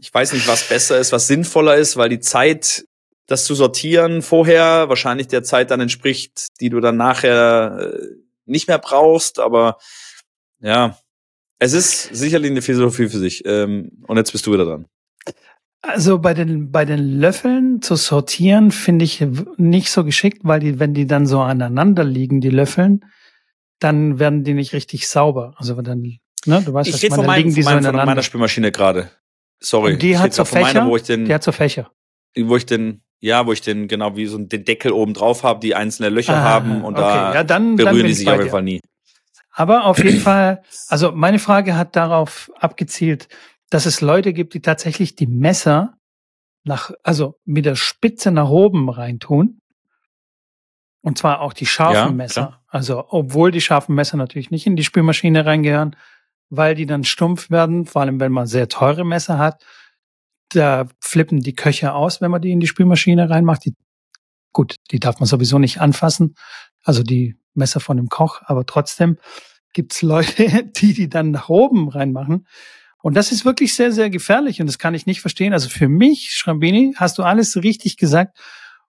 [0.00, 2.86] ich weiß nicht, was besser ist, was sinnvoller ist, weil die Zeit,
[3.26, 8.06] das zu sortieren vorher wahrscheinlich der Zeit dann entspricht, die du dann nachher äh,
[8.44, 9.38] nicht mehr brauchst.
[9.38, 9.78] Aber
[10.60, 10.98] ja,
[11.58, 13.44] es ist sicherlich eine Philosophie für sich.
[13.46, 14.86] Ähm, und jetzt bist du wieder dran.
[15.82, 19.24] Also bei den, bei den Löffeln zu sortieren finde ich
[19.56, 23.04] nicht so geschickt, weil die, wenn die dann so aneinander liegen, die Löffeln,
[23.78, 25.54] dann werden die nicht richtig sauber.
[25.56, 29.10] Also dann, ne, du weißt, ich rede von, meinem, von, meinem, von meiner Spülmaschine gerade.
[29.60, 29.94] Sorry.
[29.94, 30.80] Und die hat so Fächer.
[30.80, 31.90] Meine, wo ich den, die hat so Fächer.
[32.36, 35.60] Wo ich den, ja, wo ich den genau wie so den Deckel oben drauf habe,
[35.60, 37.02] die einzelne Löcher ah, haben und okay.
[37.02, 38.80] da ja, dann, berühren dann die sich auf jeden Fall nie.
[39.52, 43.28] Aber auf jeden Fall, also meine Frage hat darauf abgezielt,
[43.70, 45.94] dass es Leute gibt, die tatsächlich die Messer
[46.64, 49.60] nach, also mit der Spitze nach oben reintun.
[51.00, 52.46] Und zwar auch die scharfen ja, Messer.
[52.46, 52.64] Klar.
[52.66, 55.94] Also, obwohl die scharfen Messer natürlich nicht in die Spülmaschine reingehören,
[56.50, 59.64] weil die dann stumpf werden, vor allem wenn man sehr teure Messer hat.
[60.50, 63.64] Da flippen die Köcher aus, wenn man die in die Spülmaschine reinmacht.
[63.64, 63.74] Die,
[64.52, 66.34] gut, die darf man sowieso nicht anfassen.
[66.82, 69.18] Also die Messer von dem Koch, aber trotzdem
[69.72, 72.46] gibt's Leute, die die dann nach oben reinmachen.
[73.06, 75.52] Und das ist wirklich sehr, sehr gefährlich und das kann ich nicht verstehen.
[75.52, 78.36] Also für mich, Schrambini, hast du alles richtig gesagt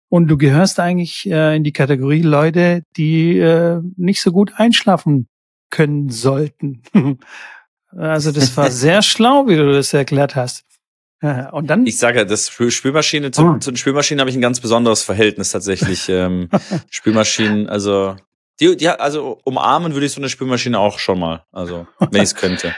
[0.07, 5.27] und du gehörst eigentlich äh, in die Kategorie Leute, die äh, nicht so gut einschlafen
[5.69, 6.81] können sollten.
[7.89, 10.63] also das war sehr schlau, wie du das erklärt hast.
[11.51, 11.85] Und dann?
[11.85, 13.57] Ich sage, das Spülmaschine, zu, oh.
[13.57, 16.07] zu den Spülmaschinen habe ich ein ganz besonderes Verhältnis tatsächlich.
[16.07, 16.47] ähm,
[16.89, 18.15] Spülmaschinen, also
[18.61, 22.29] die, die, also umarmen würde ich so eine Spülmaschine auch schon mal, also wenn ich
[22.29, 22.73] es könnte.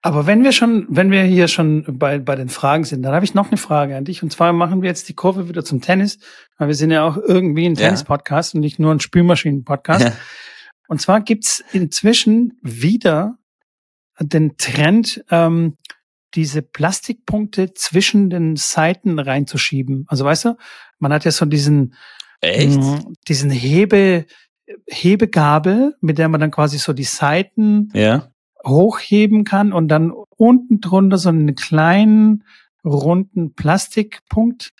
[0.00, 3.24] Aber wenn wir schon, wenn wir hier schon bei, bei den Fragen sind, dann habe
[3.24, 4.22] ich noch eine Frage an dich.
[4.22, 6.18] Und zwar machen wir jetzt die Kurve wieder zum Tennis,
[6.56, 10.04] weil wir sind ja auch irgendwie ein Tennis-Podcast und nicht nur ein Spülmaschinen-Podcast.
[10.04, 10.12] Ja.
[10.86, 13.38] Und zwar gibt's inzwischen wieder
[14.20, 15.76] den Trend, ähm,
[16.34, 20.04] diese Plastikpunkte zwischen den Seiten reinzuschieben.
[20.08, 20.56] Also weißt du,
[20.98, 21.94] man hat ja so diesen,
[22.40, 22.78] Echt?
[22.78, 24.26] Mh, diesen Hebe,
[24.86, 28.30] Hebegabel, mit der man dann quasi so die Seiten ja.
[28.66, 32.44] Hochheben kann und dann unten drunter so einen kleinen
[32.84, 34.72] runden Plastikpunkt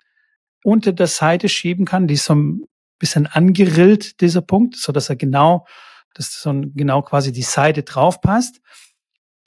[0.63, 2.63] unter der Seite schieben kann, die ist so ein
[2.99, 5.65] bisschen angerillt, dieser Punkt, so dass er genau,
[6.13, 8.59] dass so genau quasi die Seite drauf passt.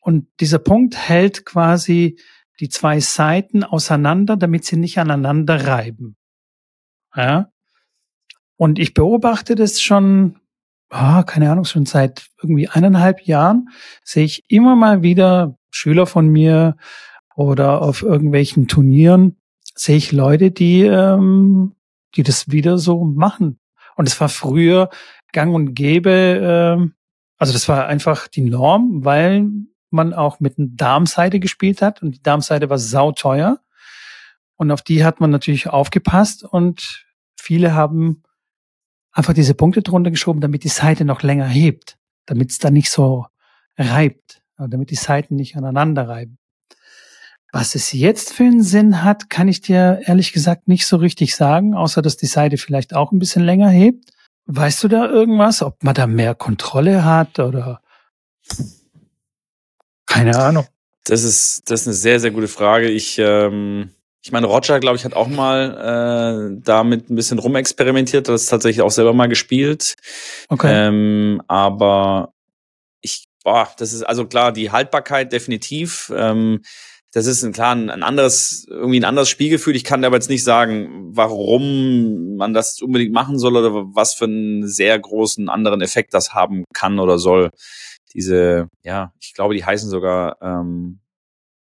[0.01, 2.19] Und dieser Punkt hält quasi
[2.61, 6.17] die zwei Seiten auseinander, damit sie nicht aneinander reiben.
[7.15, 7.51] Ja.
[8.57, 10.39] Und ich beobachte das schon,
[10.93, 13.69] oh, keine Ahnung, schon seit irgendwie eineinhalb Jahren
[14.05, 16.77] sehe ich immer mal wieder Schüler von mir
[17.35, 19.37] oder auf irgendwelchen Turnieren
[19.75, 21.75] sehe ich Leute, die, ähm,
[22.15, 23.59] die das wieder so machen.
[23.97, 24.91] Und es war früher
[25.33, 26.41] gang und gäbe,
[26.81, 26.95] ähm,
[27.39, 29.49] also das war einfach die Norm, weil
[29.91, 33.61] man auch mit einer Darmseite gespielt hat und die Darmseite war sauteuer.
[34.57, 37.05] Und auf die hat man natürlich aufgepasst und
[37.37, 38.23] viele haben
[39.13, 42.91] einfach diese Punkte drunter geschoben, damit die Seite noch länger hebt, damit es dann nicht
[42.91, 43.27] so
[43.77, 46.39] reibt, damit die Seiten nicht aneinander reiben.
[47.53, 51.37] Was es jetzt für einen Sinn hat, kann ich dir ehrlich gesagt nicht so richtig
[51.37, 54.11] sagen, außer dass die Seite vielleicht auch ein bisschen länger hebt.
[54.47, 57.83] Weißt du da irgendwas, ob man da mehr Kontrolle hat oder
[60.07, 60.67] keine Ahnung.
[61.05, 62.89] Das ist, das ist eine sehr, sehr gute Frage.
[62.89, 63.91] Ich, ähm,
[64.25, 68.83] ich meine, Roger, glaube ich, hat auch mal äh, damit ein bisschen rumexperimentiert, das tatsächlich
[68.83, 69.95] auch selber mal gespielt.
[70.49, 70.71] Okay.
[70.71, 72.33] Ähm, aber
[73.01, 76.13] ich, boah, das ist also klar, die Haltbarkeit definitiv.
[76.15, 76.63] Ähm,
[77.13, 79.75] das ist ein klar ein, ein anderes, irgendwie ein anderes Spielgefühl.
[79.75, 84.25] Ich kann aber jetzt nicht sagen, warum man das unbedingt machen soll oder was für
[84.25, 87.51] einen sehr großen anderen Effekt das haben kann oder soll.
[88.15, 91.02] Diese, ja, ich glaube, die heißen sogar ähm,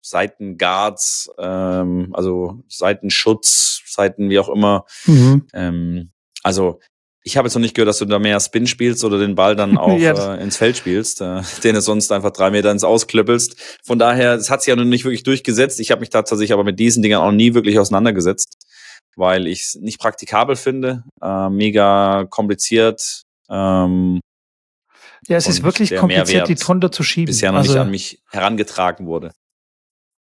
[0.05, 4.85] Seitenguards, ähm, also Seitenschutz, Seiten wie auch immer.
[5.05, 5.47] Mhm.
[5.53, 6.11] Ähm,
[6.43, 6.79] also
[7.23, 9.55] ich habe jetzt noch nicht gehört, dass du da mehr Spin spielst oder den Ball
[9.55, 10.35] dann auch ja.
[10.35, 13.79] äh, ins Feld spielst, äh, den du sonst einfach drei Meter ins Ausklöppelst.
[13.83, 15.79] Von daher, es hat sich ja noch nicht wirklich durchgesetzt.
[15.79, 18.53] Ich habe mich tatsächlich aber mit diesen Dingern auch nie wirklich auseinandergesetzt,
[19.15, 23.23] weil ich es nicht praktikabel finde, äh, mega kompliziert.
[23.49, 24.19] Ähm,
[25.27, 27.25] ja, es ist wirklich kompliziert, die drunter zu schieben.
[27.25, 29.31] Bisher noch also, nicht an mich herangetragen wurde.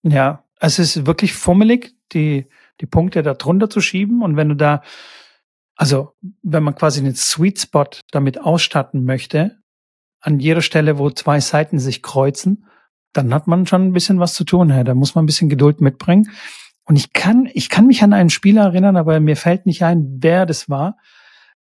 [0.02, 2.46] Ja, es ist wirklich fummelig, die,
[2.80, 4.22] die Punkte da drunter zu schieben.
[4.22, 4.82] Und wenn du da,
[5.76, 9.58] also wenn man quasi den Sweet Spot damit ausstatten möchte,
[10.20, 12.66] an jeder Stelle, wo zwei Seiten sich kreuzen,
[13.12, 14.70] dann hat man schon ein bisschen was zu tun.
[14.70, 14.84] Ja.
[14.84, 16.30] Da muss man ein bisschen Geduld mitbringen.
[16.84, 20.18] Und ich kann, ich kann mich an einen Spieler erinnern, aber mir fällt nicht ein,
[20.20, 20.96] wer das war,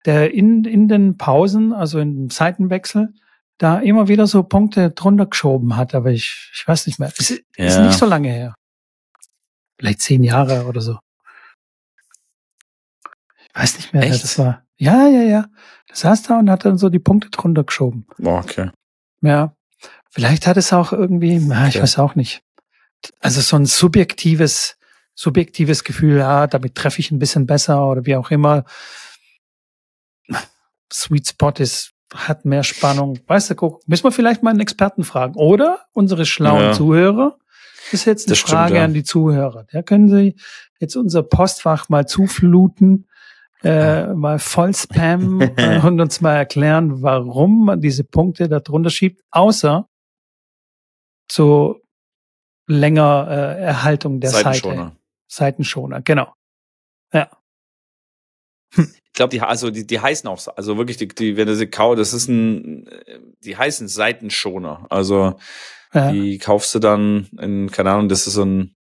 [0.06, 3.12] der in, in den Pausen, also in dem Seitenwechsel,
[3.60, 7.12] da immer wieder so Punkte drunter geschoben hat, aber ich, ich weiß nicht mehr.
[7.16, 7.66] Es ist, ja.
[7.66, 8.54] ist nicht so lange her.
[9.78, 10.98] Vielleicht zehn Jahre oder so.
[13.42, 14.12] Ich weiß nicht mehr, Echt?
[14.12, 14.64] wer das war.
[14.78, 15.46] Ja, ja, ja.
[15.88, 18.06] Das saß da und hat dann so die Punkte drunter geschoben.
[18.24, 18.70] okay.
[19.20, 19.54] Ja.
[20.08, 21.82] Vielleicht hat es auch irgendwie, na, ich okay.
[21.82, 22.42] weiß auch nicht.
[23.20, 24.78] Also so ein subjektives,
[25.14, 28.64] subjektives Gefühl, ja, damit treffe ich ein bisschen besser oder wie auch immer.
[30.90, 33.18] Sweet Spot ist hat mehr Spannung.
[33.26, 35.34] Weißt du, guck, müssen wir vielleicht mal einen Experten fragen.
[35.36, 36.72] Oder unsere schlauen ja.
[36.72, 37.36] Zuhörer.
[37.90, 38.84] Das ist jetzt eine das Frage stimmt, ja.
[38.84, 39.66] an die Zuhörer.
[39.72, 40.36] Da können Sie
[40.78, 43.06] jetzt unser Postfach mal zufluten.
[43.62, 45.40] äh, mal voll Spam
[45.84, 49.86] und uns mal erklären, warum man diese Punkte da drunter schiebt, außer
[51.28, 51.80] zu
[52.66, 54.76] länger äh, Erhaltung der Seitenschoner.
[54.76, 54.96] Seite.
[55.28, 56.34] Seitenschoner, genau.
[57.12, 57.30] Ja.
[59.12, 61.66] Ich glaube, die, also die, die heißen auch, also wirklich, die, die, wenn du sie
[61.66, 62.88] kaufst, das ist ein,
[63.44, 64.86] die heißen Seitenschoner.
[64.88, 65.34] Also
[65.92, 66.12] ja.
[66.12, 68.76] die kaufst du dann in, keine Ahnung, das ist so ein,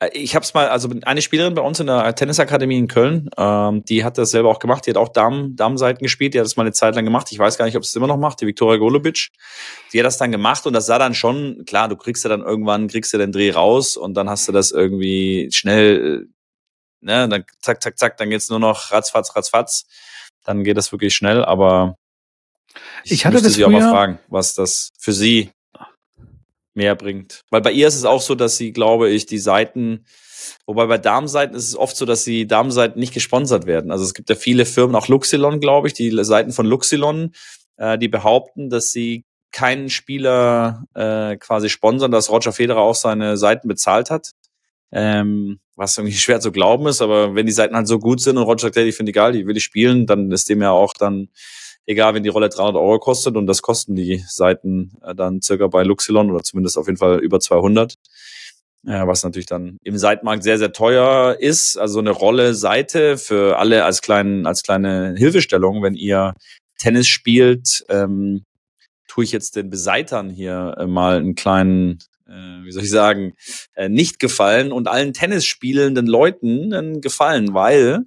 [0.00, 3.30] äh, ich habe es mal, also eine Spielerin bei uns in der Tennisakademie in Köln,
[3.36, 4.86] ähm, die hat das selber auch gemacht.
[4.86, 6.34] Die hat auch Damen, Damenseiten gespielt.
[6.34, 7.28] Die hat das mal eine Zeit lang gemacht.
[7.30, 8.40] Ich weiß gar nicht, ob sie es immer noch macht.
[8.40, 9.28] Die Viktoria Golubic.
[9.92, 11.88] Die hat das dann gemacht und das sah dann schon klar.
[11.88, 14.70] Du kriegst ja dann irgendwann kriegst du den Dreh raus und dann hast du das
[14.70, 16.37] irgendwie schnell, äh,
[17.00, 19.86] ne, dann zack, zack, zack, dann geht's nur noch ratzfatz, ratzfatz.
[20.44, 21.44] Dann geht das wirklich schnell.
[21.44, 21.96] Aber
[23.04, 25.50] ich, ich hatte das sie auch mal fragen, was das für sie
[26.74, 27.42] mehr bringt.
[27.50, 30.06] Weil bei ihr ist es auch so, dass sie, glaube ich, die Seiten,
[30.66, 33.90] wobei bei Damenseiten ist es oft so, dass die Damenseiten nicht gesponsert werden.
[33.90, 37.32] Also es gibt ja viele Firmen, auch Luxilon, glaube ich, die Seiten von Luxilon,
[37.76, 43.36] äh, die behaupten, dass sie keinen Spieler äh, quasi sponsern, dass Roger Federer auch seine
[43.36, 44.32] Seiten bezahlt hat.
[44.90, 48.36] Ähm, was irgendwie schwer zu glauben ist, aber wenn die Seiten halt so gut sind
[48.36, 50.70] und Roger sagt, hey, ich finde egal, die will ich spielen, dann ist dem ja
[50.70, 51.28] auch dann
[51.86, 55.66] egal, wenn die Rolle 300 Euro kostet und das kosten die Seiten äh, dann circa
[55.66, 57.94] bei Luxilon oder zumindest auf jeden Fall über 200.
[58.84, 61.76] Ja, was natürlich dann im Seitenmarkt sehr, sehr teuer ist.
[61.76, 66.34] Also eine Rolle Seite für alle als, kleinen, als kleine Hilfestellung, wenn ihr
[66.78, 68.44] Tennis spielt, ähm,
[69.08, 71.98] tue ich jetzt den Beseitern hier äh, mal einen kleinen,
[72.28, 73.34] äh, wie soll ich sagen,
[73.74, 78.00] äh, nicht gefallen und allen Tennis spielenden Leuten einen Gefallen, weil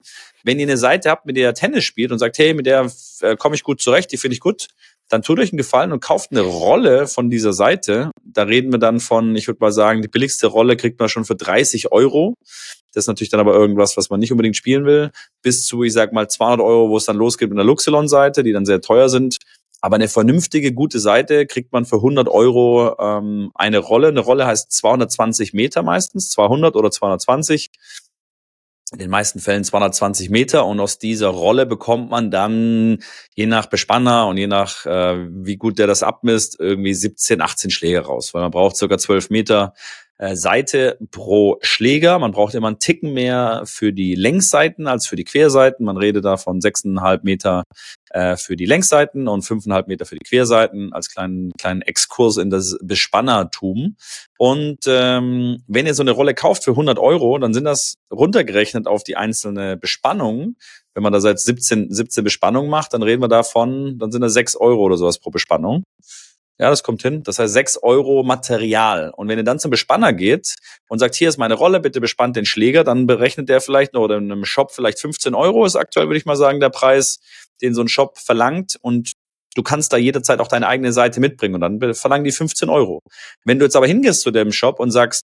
[0.43, 2.89] wenn ihr eine Seite habt, mit der ihr Tennis spielt und sagt, hey, mit der
[3.21, 4.67] äh, komme ich gut zurecht, die finde ich gut,
[5.11, 8.11] dann tut euch einen Gefallen und kauft eine Rolle von dieser Seite.
[8.23, 11.25] Da reden wir dann von, ich würde mal sagen, die billigste Rolle kriegt man schon
[11.25, 12.35] für 30 Euro.
[12.93, 15.11] Das ist natürlich dann aber irgendwas, was man nicht unbedingt spielen will.
[15.41, 18.53] Bis zu, ich sag mal, 200 Euro, wo es dann losgeht mit einer Luxilon-Seite, die
[18.53, 19.37] dann sehr teuer sind.
[19.81, 24.09] Aber eine vernünftige, gute Seite kriegt man für 100 Euro ähm, eine Rolle.
[24.09, 27.71] Eine Rolle heißt 220 Meter meistens, 200 oder 220
[28.93, 33.01] in den meisten Fällen 220 Meter und aus dieser Rolle bekommt man dann
[33.33, 37.71] je nach Bespanner und je nach äh, wie gut der das abmisst irgendwie 17, 18
[37.71, 39.73] Schläge raus, weil man braucht circa 12 Meter
[40.21, 42.19] äh, Seite pro Schläger.
[42.19, 45.83] Man braucht immer einen Ticken mehr für die Längsseiten als für die Querseiten.
[45.83, 47.63] Man redet da von 6,5 Meter
[48.11, 52.51] äh, für die Längsseiten und 5,5 Meter für die Querseiten als kleinen, kleinen Exkurs in
[52.51, 53.95] das Bespannertum.
[54.37, 58.85] Und ähm, wenn ihr so eine Rolle kauft für 100 Euro, dann sind das runtergerechnet
[58.85, 60.55] auf die einzelne Bespannung.
[60.93, 64.33] Wenn man da seit 17, 17 Bespannungen macht, dann reden wir davon, dann sind das
[64.33, 65.83] 6 Euro oder sowas pro Bespannung.
[66.61, 67.23] Ja, das kommt hin.
[67.23, 69.11] Das heißt sechs Euro Material.
[69.15, 70.53] Und wenn ihr dann zum Bespanner geht
[70.87, 74.01] und sagt, hier ist meine Rolle, bitte bespannt den Schläger, dann berechnet der vielleicht noch
[74.01, 77.19] oder in einem Shop vielleicht 15 Euro ist aktuell, würde ich mal sagen, der Preis,
[77.63, 78.77] den so ein Shop verlangt.
[78.79, 79.13] Und
[79.55, 82.99] du kannst da jederzeit auch deine eigene Seite mitbringen und dann verlangen die 15 Euro.
[83.43, 85.23] Wenn du jetzt aber hingehst zu dem Shop und sagst,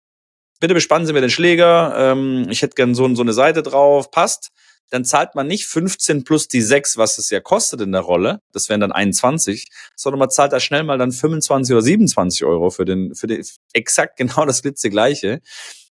[0.61, 4.13] bitte bespannen Sie mir den Schläger, ähm, ich hätte gern so, so eine Seite drauf,
[4.13, 4.51] passt,
[4.91, 8.41] dann zahlt man nicht 15 plus die 6, was es ja kostet in der Rolle,
[8.53, 12.71] das wären dann 21, sondern man zahlt da schnell mal dann 25 oder 27 Euro
[12.71, 15.41] für den, für den exakt genau das gleiche.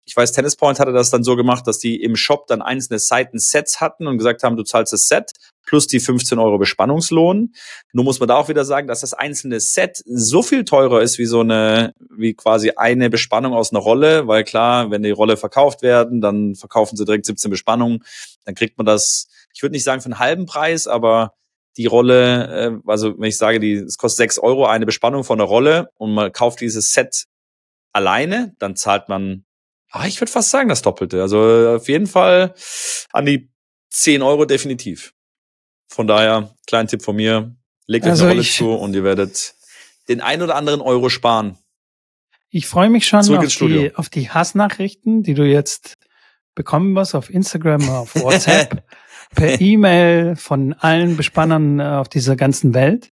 [0.04, 2.98] Ich weiß, Tennis Point hatte das dann so gemacht, dass die im Shop dann einzelne
[2.98, 5.30] Seiten-Sets hatten und gesagt haben, du zahlst das Set
[5.64, 7.54] plus die 15 Euro Bespannungslohn.
[7.92, 11.18] Nur muss man da auch wieder sagen, dass das einzelne Set so viel teurer ist
[11.18, 15.36] wie so eine, wie quasi eine Bespannung aus einer Rolle, weil klar, wenn die Rolle
[15.36, 18.04] verkauft werden, dann verkaufen sie direkt 17 Bespannungen,
[18.44, 21.34] dann kriegt man das, ich würde nicht sagen für einen halben Preis, aber
[21.76, 25.40] die Rolle, äh, also wenn ich sage, die, es kostet 6 Euro eine Bespannung von
[25.40, 27.26] einer Rolle und man kauft dieses Set
[27.92, 29.44] alleine, dann zahlt man
[29.92, 31.20] Ah, ich würde fast sagen, das Doppelte.
[31.20, 32.54] Also äh, auf jeden Fall
[33.12, 33.50] an die
[33.90, 35.12] 10 Euro definitiv.
[35.90, 37.54] Von daher, kleinen Tipp von mir,
[37.86, 39.54] legt euch also eine Rolle zu und ihr werdet
[40.08, 41.58] den ein oder anderen Euro sparen.
[42.48, 45.98] Ich freue mich schon auf die, auf die Hassnachrichten, die du jetzt
[46.54, 48.84] bekommen wirst auf Instagram, auf WhatsApp,
[49.34, 53.10] per E-Mail von allen Bespannern äh, auf dieser ganzen Welt.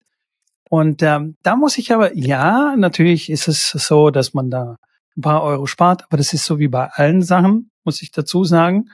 [0.70, 4.78] Und ähm, da muss ich aber, ja, natürlich ist es so, dass man da
[5.16, 8.44] ein paar Euro spart, aber das ist so wie bei allen Sachen, muss ich dazu
[8.44, 8.90] sagen.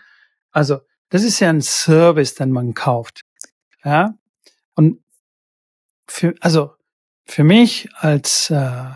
[0.51, 3.23] Also, das ist ja ein Service, den man kauft.
[3.83, 4.15] Ja.
[4.75, 5.03] Und
[6.07, 6.75] für, also,
[7.25, 8.91] für mich als, äh,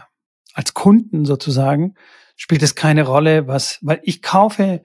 [0.53, 1.95] als Kunden sozusagen
[2.35, 4.83] spielt es keine Rolle, was, weil ich kaufe,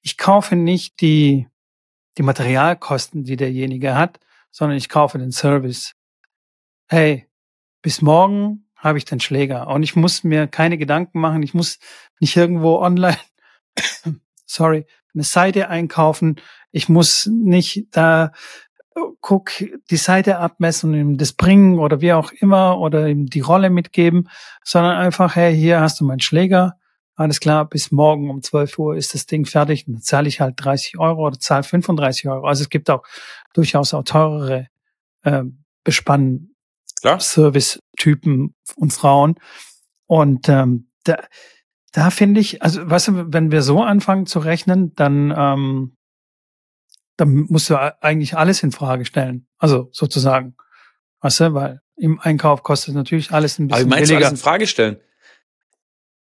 [0.00, 1.48] ich kaufe nicht die,
[2.18, 5.94] die Materialkosten, die derjenige hat, sondern ich kaufe den Service.
[6.88, 7.28] Hey,
[7.80, 9.68] bis morgen habe ich den Schläger.
[9.68, 11.42] Und ich muss mir keine Gedanken machen.
[11.42, 11.78] Ich muss
[12.20, 13.18] nicht irgendwo online,
[14.46, 18.32] sorry, eine Seite einkaufen, Ich muss nicht da
[19.20, 19.50] guck
[19.90, 23.70] die Seite abmessen und ihm das bringen oder wie auch immer oder ihm die Rolle
[23.70, 24.28] mitgeben,
[24.64, 26.76] sondern einfach, hey, hier hast du meinen Schläger,
[27.14, 30.54] alles klar, bis morgen um 12 Uhr ist das Ding fertig, dann zahle ich halt
[30.56, 32.46] 30 Euro oder zahle 35 Euro.
[32.46, 33.04] Also es gibt auch
[33.54, 34.66] durchaus auch teurere
[35.22, 35.44] äh,
[35.84, 39.36] Bespann-Service-Typen und Frauen.
[40.06, 41.22] Und ähm, da,
[41.92, 45.96] da finde ich, also weißt du, wenn wir so anfangen zu rechnen, dann ähm,
[47.22, 49.46] dann musst du eigentlich alles in Frage stellen.
[49.58, 50.56] Also sozusagen.
[51.20, 54.20] Weißt du, weil im Einkauf kostet natürlich alles ein bisschen aber meinst billiger.
[54.20, 54.96] Du alles in Frage stellen?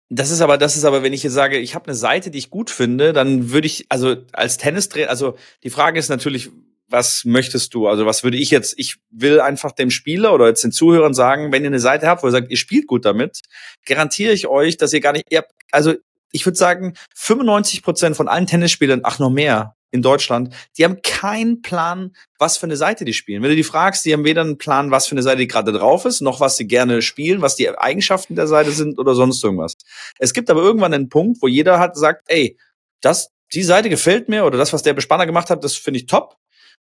[0.08, 2.38] Das ist aber, das ist aber, wenn ich jetzt sage, ich habe eine Seite, die
[2.38, 6.50] ich gut finde, dann würde ich, also als Tennistrainer, also die Frage ist natürlich,
[6.86, 7.88] was möchtest du?
[7.88, 11.50] Also was würde ich jetzt, ich will einfach dem Spieler oder jetzt den Zuhörern sagen,
[11.50, 13.40] wenn ihr eine Seite habt, wo ihr sagt, ihr spielt gut damit,
[13.84, 15.94] garantiere ich euch, dass ihr gar nicht, ihr, also
[16.30, 21.00] ich würde sagen, 95 Prozent von allen Tennisspielern, ach noch mehr, in Deutschland, die haben
[21.02, 23.42] keinen Plan, was für eine Seite die spielen.
[23.42, 25.72] Wenn du die fragst, die haben weder einen Plan, was für eine Seite die gerade
[25.72, 29.42] drauf ist, noch was sie gerne spielen, was die Eigenschaften der Seite sind oder sonst
[29.42, 29.74] irgendwas.
[30.18, 32.58] Es gibt aber irgendwann einen Punkt, wo jeder hat sagt, ey,
[33.00, 36.06] das, die Seite gefällt mir oder das, was der Bespanner gemacht hat, das finde ich
[36.06, 36.36] top.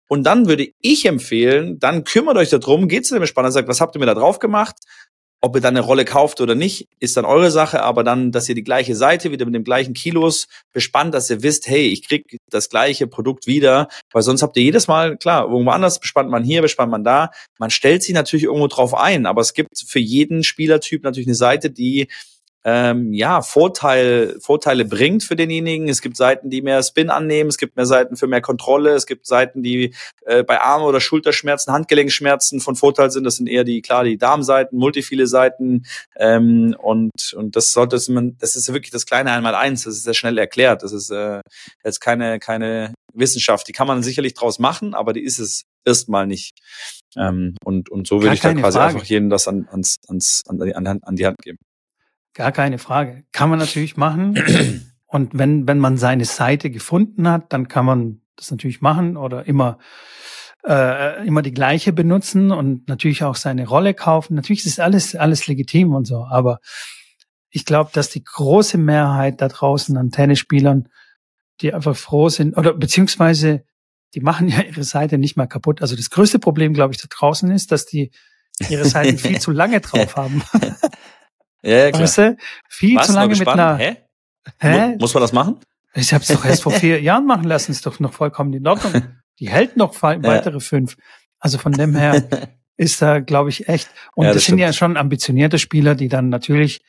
[0.09, 3.79] Und dann würde ich empfehlen, dann kümmert euch darum, geht zu dem Bespanner sagt, was
[3.79, 4.75] habt ihr mir da drauf gemacht?
[5.45, 8.47] Ob ihr dann eine Rolle kauft oder nicht, ist dann eure Sache, aber dann, dass
[8.47, 12.07] ihr die gleiche Seite wieder mit dem gleichen Kilos bespannt, dass ihr wisst, hey, ich
[12.07, 16.29] krieg das gleiche Produkt wieder, weil sonst habt ihr jedes Mal, klar, irgendwo anders bespannt
[16.29, 17.29] man hier, bespannt man da.
[17.59, 21.35] Man stellt sich natürlich irgendwo drauf ein, aber es gibt für jeden Spielertyp natürlich eine
[21.35, 22.07] Seite, die
[22.65, 25.89] ähm, ja, Vorteil, Vorteile bringt für denjenigen.
[25.89, 29.05] Es gibt Seiten, die mehr Spin annehmen, es gibt mehr Seiten für mehr Kontrolle, es
[29.05, 29.93] gibt Seiten, die
[30.25, 33.25] äh, bei Arme- oder Schulterschmerzen, Handgelenkschmerzen von Vorteil sind.
[33.25, 35.85] Das sind eher die, klar, die Darmseiten, multifile Seiten.
[36.15, 40.13] Ähm, und, und das sollte man, das ist wirklich das kleine Einmal-Eins, das ist sehr
[40.13, 40.83] schnell erklärt.
[40.83, 41.41] Das ist äh,
[41.83, 43.67] jetzt keine, keine Wissenschaft.
[43.67, 46.57] Die kann man sicherlich draus machen, aber die ist es erstmal nicht.
[47.17, 48.95] Ähm, und, und so würde ich dann quasi Frage.
[48.95, 50.61] einfach jedem das an, ans, ans, an,
[51.01, 51.59] an die Hand geben.
[52.33, 53.23] Gar keine Frage.
[53.31, 54.35] Kann man natürlich machen.
[55.05, 59.45] Und wenn, wenn man seine Seite gefunden hat, dann kann man das natürlich machen oder
[59.45, 59.77] immer,
[60.67, 64.33] äh, immer die gleiche benutzen und natürlich auch seine Rolle kaufen.
[64.33, 66.25] Natürlich ist alles, alles legitim und so.
[66.25, 66.59] Aber
[67.51, 70.89] ich glaube, dass die große Mehrheit da draußen an Tennisspielern,
[71.61, 73.63] die einfach froh sind, oder beziehungsweise
[74.15, 75.81] die machen ja ihre Seite nicht mal kaputt.
[75.81, 78.11] Also das größte Problem, glaube ich, da draußen ist, dass die
[78.69, 80.41] ihre Seiten viel zu lange drauf haben.
[81.63, 82.03] Ja, klar.
[82.03, 82.37] Weißt du?
[82.69, 83.77] Viel Was, zu lange mit einer.
[83.77, 83.97] Hä?
[84.59, 84.97] Hä?
[84.99, 85.57] Muss man das machen?
[85.95, 88.67] Ich habe es doch erst vor vier Jahren machen lassen, ist doch noch vollkommen in
[88.67, 89.03] Ordnung.
[89.39, 90.59] Die hält noch weitere ja.
[90.59, 90.97] fünf.
[91.39, 92.23] Also von dem her
[92.77, 93.89] ist da, glaube ich, echt.
[94.15, 96.83] Und ja, das, das sind ja schon ambitionierte Spieler, die dann natürlich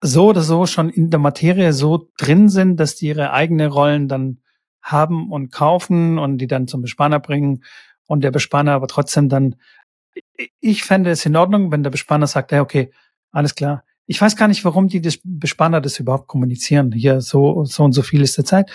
[0.00, 4.08] so oder so schon in der Materie so drin sind, dass die ihre eigene Rollen
[4.08, 4.40] dann
[4.80, 7.64] haben und kaufen und die dann zum Bespanner bringen
[8.06, 9.56] und der Bespanner aber trotzdem dann,
[10.60, 12.92] ich fände es in Ordnung, wenn der Bespanner sagt, ja, okay,
[13.30, 13.84] alles klar.
[14.06, 16.92] Ich weiß gar nicht, warum die das Bespanner das überhaupt kommunizieren.
[16.92, 18.70] Hier so, so und so viel ist der Zeit.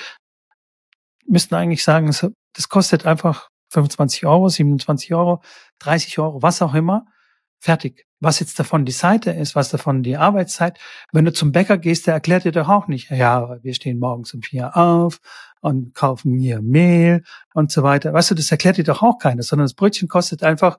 [1.26, 2.14] Müssten eigentlich sagen,
[2.54, 5.42] das kostet einfach 25 Euro, 27 Euro,
[5.80, 7.06] 30 Euro, was auch immer.
[7.60, 8.06] Fertig.
[8.20, 10.80] Was jetzt davon die Seite ist, was davon die Arbeitszeit.
[11.12, 14.34] Wenn du zum Bäcker gehst, der erklärt dir doch auch nicht, ja, wir stehen morgens
[14.34, 15.20] um vier auf
[15.62, 18.14] und kaufen hier Mehl und so weiter.
[18.14, 20.78] Weißt du, das erklärt dir doch auch keiner, sondern das Brötchen kostet einfach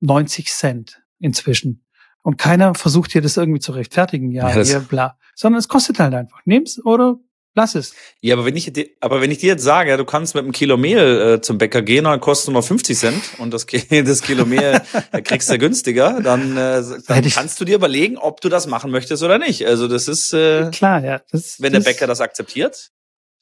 [0.00, 1.84] 90 Cent inzwischen.
[2.22, 5.18] Und keiner versucht hier das irgendwie zu rechtfertigen, ja, ja hier, bla.
[5.34, 6.40] Sondern es kostet halt einfach.
[6.44, 7.18] Nimm's oder
[7.54, 7.94] lass es.
[8.20, 10.52] Ja, aber wenn ich dir, aber wenn ich dir jetzt sage, du kannst mit einem
[10.52, 14.46] Kilo Mehl äh, zum Bäcker gehen, dann kostet nur 50 Cent und das, das Kilo
[14.46, 14.80] Mehl
[15.24, 19.22] kriegst du günstiger, dann, äh, dann kannst du dir überlegen, ob du das machen möchtest
[19.22, 19.66] oder nicht.
[19.66, 21.20] Also das ist äh, klar, ja.
[21.30, 22.90] Das, wenn der Bäcker das akzeptiert.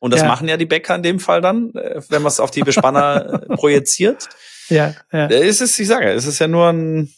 [0.03, 0.29] Und das ja.
[0.29, 3.43] machen ja die Bäcker in dem Fall dann, äh, wenn man es auf die Bespanner
[3.49, 4.29] äh, projiziert.
[4.71, 5.27] Ja, ja.
[5.27, 7.13] Äh, es ist, ich sage, es ist ja nur ein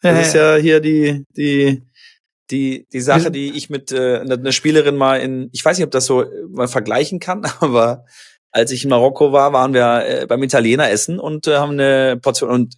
[0.00, 1.82] das ist ja hier die, die,
[2.50, 5.90] die, die Sache, die ich mit äh, einer Spielerin mal in, ich weiß nicht, ob
[5.90, 8.04] das so äh, mal vergleichen kann, aber
[8.52, 12.18] als ich in Marokko war, waren wir äh, beim Italiener essen und äh, haben eine
[12.20, 12.74] Portion und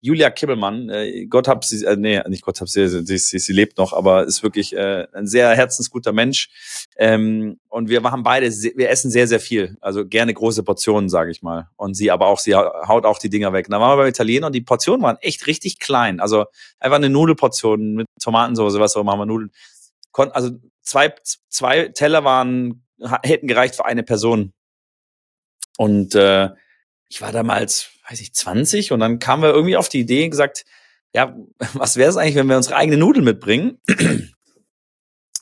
[0.00, 3.52] Julia Kibbelmann, äh, Gott hab sie, äh, nee, nicht Gott hab sie, sie, sie, sie
[3.52, 6.50] lebt noch, aber ist wirklich äh, ein sehr herzensguter Mensch.
[6.96, 11.32] Ähm, und wir machen beide, wir essen sehr, sehr viel, also gerne große Portionen, sage
[11.32, 11.68] ich mal.
[11.76, 13.66] Und sie aber auch, sie haut auch die Dinger weg.
[13.66, 16.20] Und da waren wir beim Italiener und die Portionen waren echt richtig klein.
[16.20, 16.46] Also
[16.78, 19.50] einfach eine Nudelportion mit Tomatensauce, was auch immer, haben wir Nudeln.
[20.12, 20.50] Kon also
[20.82, 21.12] zwei,
[21.48, 22.84] zwei Teller waren,
[23.24, 24.52] hätten gereicht für eine Person.
[25.76, 26.50] Und äh,
[27.08, 30.64] ich war damals, weiß ich, 20 und dann kamen wir irgendwie auf die Idee gesagt,
[31.14, 31.36] ja,
[31.74, 33.80] was wäre es eigentlich, wenn wir unsere eigene Nudeln mitbringen?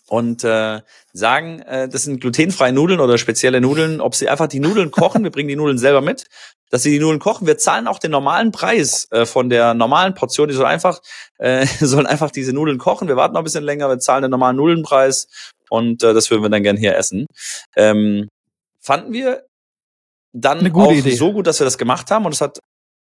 [0.09, 4.61] und äh, sagen, äh, das sind glutenfreie Nudeln oder spezielle Nudeln, ob sie einfach die
[4.61, 6.27] Nudeln kochen, wir bringen die Nudeln selber mit,
[6.71, 7.47] dass sie die Nudeln kochen.
[7.47, 10.49] Wir zahlen auch den normalen Preis äh, von der normalen Portion.
[10.49, 11.01] Die sollen einfach,
[11.39, 13.09] äh, sollen einfach diese Nudeln kochen.
[13.09, 15.27] Wir warten noch ein bisschen länger, wir zahlen den normalen Nudelnpreis
[15.69, 17.27] und äh, das würden wir dann gern hier essen.
[17.75, 18.29] Ähm,
[18.81, 19.45] fanden wir
[20.41, 21.15] dann auch Idee.
[21.15, 22.59] so gut, dass wir das gemacht haben und das hat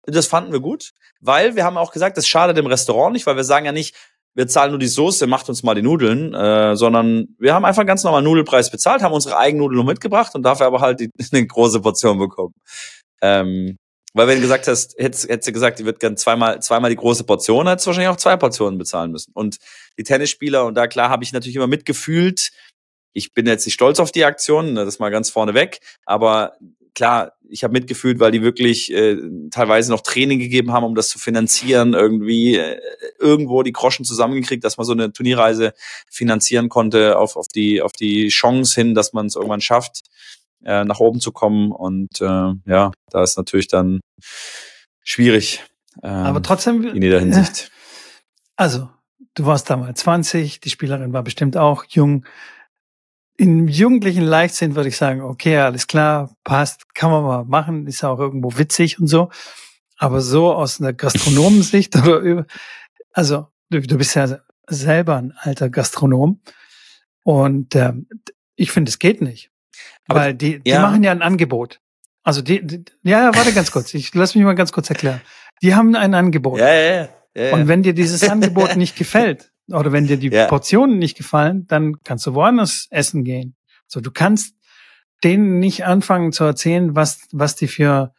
[0.04, 3.36] das fanden wir gut, weil wir haben auch gesagt, das schadet dem Restaurant nicht, weil
[3.36, 3.94] wir sagen ja nicht,
[4.34, 7.84] wir zahlen nur die Soße, macht uns mal die Nudeln, äh, sondern wir haben einfach
[7.86, 11.10] ganz normal Nudelpreis bezahlt, haben unsere eigenen Nudeln nur mitgebracht und dafür aber halt die,
[11.32, 12.54] eine große Portion bekommen.
[13.20, 13.76] Ähm,
[14.14, 16.96] weil wenn du gesagt hast, hättest, hättest du gesagt, die wird gern zweimal, zweimal die
[16.96, 19.32] große Portion, hättest du wahrscheinlich auch zwei Portionen bezahlen müssen.
[19.34, 19.56] Und
[19.98, 22.50] die Tennisspieler, und da klar habe ich natürlich immer mitgefühlt,
[23.14, 26.54] ich bin jetzt nicht stolz auf die Aktion, ne, das mal ganz vorne weg, aber
[26.94, 29.16] klar, ich habe mitgefühlt, weil die wirklich äh,
[29.50, 32.80] teilweise noch Training gegeben haben, um das zu finanzieren, irgendwie äh,
[33.18, 35.72] irgendwo die Groschen zusammengekriegt, dass man so eine Turnierreise
[36.10, 40.02] finanzieren konnte auf, auf, die, auf die Chance hin, dass man es irgendwann schafft,
[40.64, 41.72] äh, nach oben zu kommen.
[41.72, 44.00] Und äh, ja, da ist natürlich dann
[45.02, 45.62] schwierig.
[46.02, 46.84] Äh, Aber trotzdem.
[46.84, 47.70] In jeder Hinsicht.
[48.54, 48.90] Also,
[49.34, 52.26] du warst damals 20, die Spielerin war bestimmt auch jung
[53.42, 58.04] in jugendlichen Leichtsinn würde ich sagen, okay, alles klar, passt, kann man mal machen, ist
[58.04, 59.30] auch irgendwo witzig und so.
[59.98, 62.46] Aber so aus einer Gastronomensicht oder über,
[63.10, 64.38] also du, du bist ja
[64.68, 66.40] selber ein alter Gastronom
[67.24, 68.06] und ähm,
[68.54, 69.50] ich finde, es geht nicht.
[70.06, 70.80] Aber, weil die, die ja.
[70.80, 71.80] machen ja ein Angebot.
[72.22, 73.92] Also die, die, ja, ja, warte ganz kurz.
[73.94, 75.20] Ich lass mich mal ganz kurz erklären.
[75.62, 76.60] Die haben ein Angebot.
[76.60, 77.08] Ja, ja, ja.
[77.34, 80.46] ja und wenn dir dieses Angebot nicht gefällt, oder wenn dir die ja.
[80.46, 83.56] Portionen nicht gefallen, dann kannst du woanders essen gehen.
[83.86, 84.54] So, du kannst
[85.24, 88.12] denen nicht anfangen zu erzählen, was, was die für,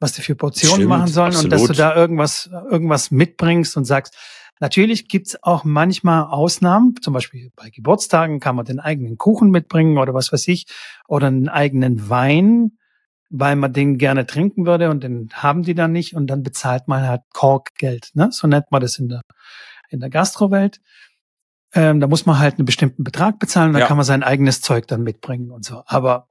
[0.00, 1.44] was die für Portionen Stimmt, machen sollen absolut.
[1.44, 4.16] und dass du da irgendwas, irgendwas mitbringst und sagst,
[4.60, 9.98] Natürlich gibt's auch manchmal Ausnahmen, zum Beispiel bei Geburtstagen kann man den eigenen Kuchen mitbringen
[9.98, 10.66] oder was weiß ich,
[11.06, 12.72] oder einen eigenen Wein,
[13.30, 16.88] weil man den gerne trinken würde und den haben die dann nicht und dann bezahlt
[16.88, 18.10] man halt Korkgeld.
[18.14, 18.30] Ne?
[18.32, 19.22] So nennt man das in der
[19.88, 20.80] in der Gastrowelt.
[21.74, 23.86] Ähm, da muss man halt einen bestimmten Betrag bezahlen, dann ja.
[23.86, 25.82] kann man sein eigenes Zeug dann mitbringen und so.
[25.86, 26.28] Aber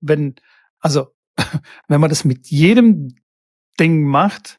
[0.00, 0.36] wenn,
[0.78, 1.14] also
[1.88, 3.16] wenn man das mit jedem
[3.78, 4.58] Ding macht,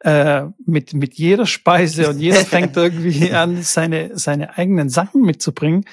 [0.00, 5.84] äh, mit, mit jeder Speise und jeder fängt irgendwie an, seine, seine eigenen Sachen mitzubringen,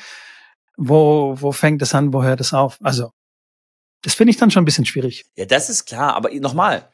[0.78, 2.78] wo, wo fängt das an, wo hört das auf?
[2.84, 3.12] Also,
[4.02, 5.26] das finde ich dann schon ein bisschen schwierig.
[5.36, 6.92] Ja, das ist klar, aber nochmal,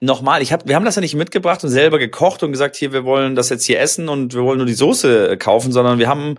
[0.00, 2.92] nochmal, ich hab, wir haben das ja nicht mitgebracht und selber gekocht und gesagt, hier,
[2.92, 5.98] wir wollen das jetzt hier essen und wir wollen nur die Soße äh, kaufen, sondern
[5.98, 6.36] wir haben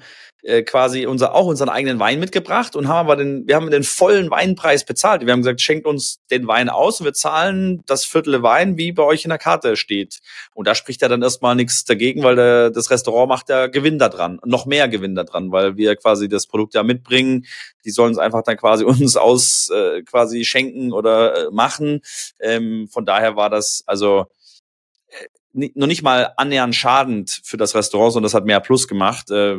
[0.47, 3.83] äh, quasi unser, auch unseren eigenen Wein mitgebracht und haben aber den, wir haben den
[3.83, 5.25] vollen Weinpreis bezahlt.
[5.25, 8.93] Wir haben gesagt, schenkt uns den Wein aus und wir zahlen das Viertel Wein, wie
[8.93, 10.19] bei euch in der Karte steht.
[10.53, 13.99] Und da spricht ja dann erstmal nichts dagegen, weil der, das Restaurant macht ja Gewinn
[13.99, 17.45] da dran, noch mehr Gewinn da dran, weil wir quasi das Produkt ja mitbringen.
[17.83, 21.99] Die sollen es einfach dann quasi uns aus äh, quasi schenken oder äh, machen.
[22.39, 24.27] Ähm, von daher war das, also
[25.09, 29.29] äh, noch nicht mal annähernd schadend für das Restaurant, sondern das hat mehr Plus gemacht.
[29.29, 29.57] Äh,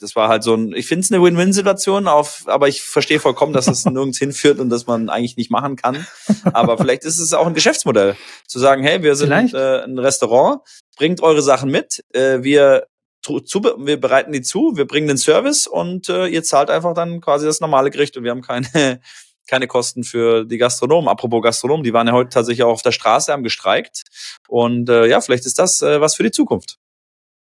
[0.00, 3.52] das war halt so ein, ich finde es eine Win-Win-Situation, auf, aber ich verstehe vollkommen,
[3.52, 6.06] dass es nirgends hinführt und dass man eigentlich nicht machen kann.
[6.52, 8.16] Aber vielleicht ist es auch ein Geschäftsmodell,
[8.46, 10.60] zu sagen, hey, wir sind äh, ein Restaurant,
[10.96, 12.86] bringt eure Sachen mit, äh, wir
[13.22, 17.20] zu, wir bereiten die zu, wir bringen den Service und äh, ihr zahlt einfach dann
[17.20, 19.00] quasi das normale Gericht und wir haben keine
[19.46, 21.08] keine Kosten für die Gastronomen.
[21.08, 24.02] Apropos Gastronomen, die waren ja heute tatsächlich auch auf der Straße, haben gestreikt.
[24.48, 26.78] Und äh, ja, vielleicht ist das äh, was für die Zukunft.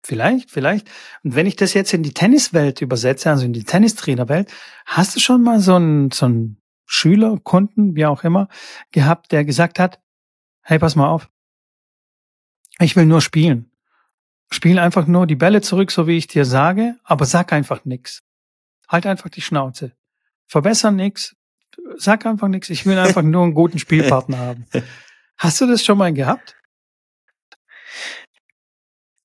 [0.09, 0.89] Vielleicht, vielleicht.
[1.23, 4.51] Und wenn ich das jetzt in die Tenniswelt übersetze, also in die Tennistrainerwelt,
[4.87, 8.49] hast du schon mal so einen, so einen Schüler, Kunden, wie auch immer,
[8.91, 10.01] gehabt, der gesagt hat,
[10.63, 11.29] hey, pass mal auf.
[12.81, 13.71] Ich will nur spielen.
[14.51, 18.23] Spiel einfach nur die Bälle zurück, so wie ich dir sage, aber sag einfach nix.
[18.89, 19.93] Halt einfach die Schnauze.
[20.47, 21.37] Verbessern nix.
[21.97, 22.71] Sag einfach nix.
[22.71, 24.67] Ich will einfach nur einen guten Spielpartner haben.
[25.37, 26.57] Hast du das schon mal gehabt?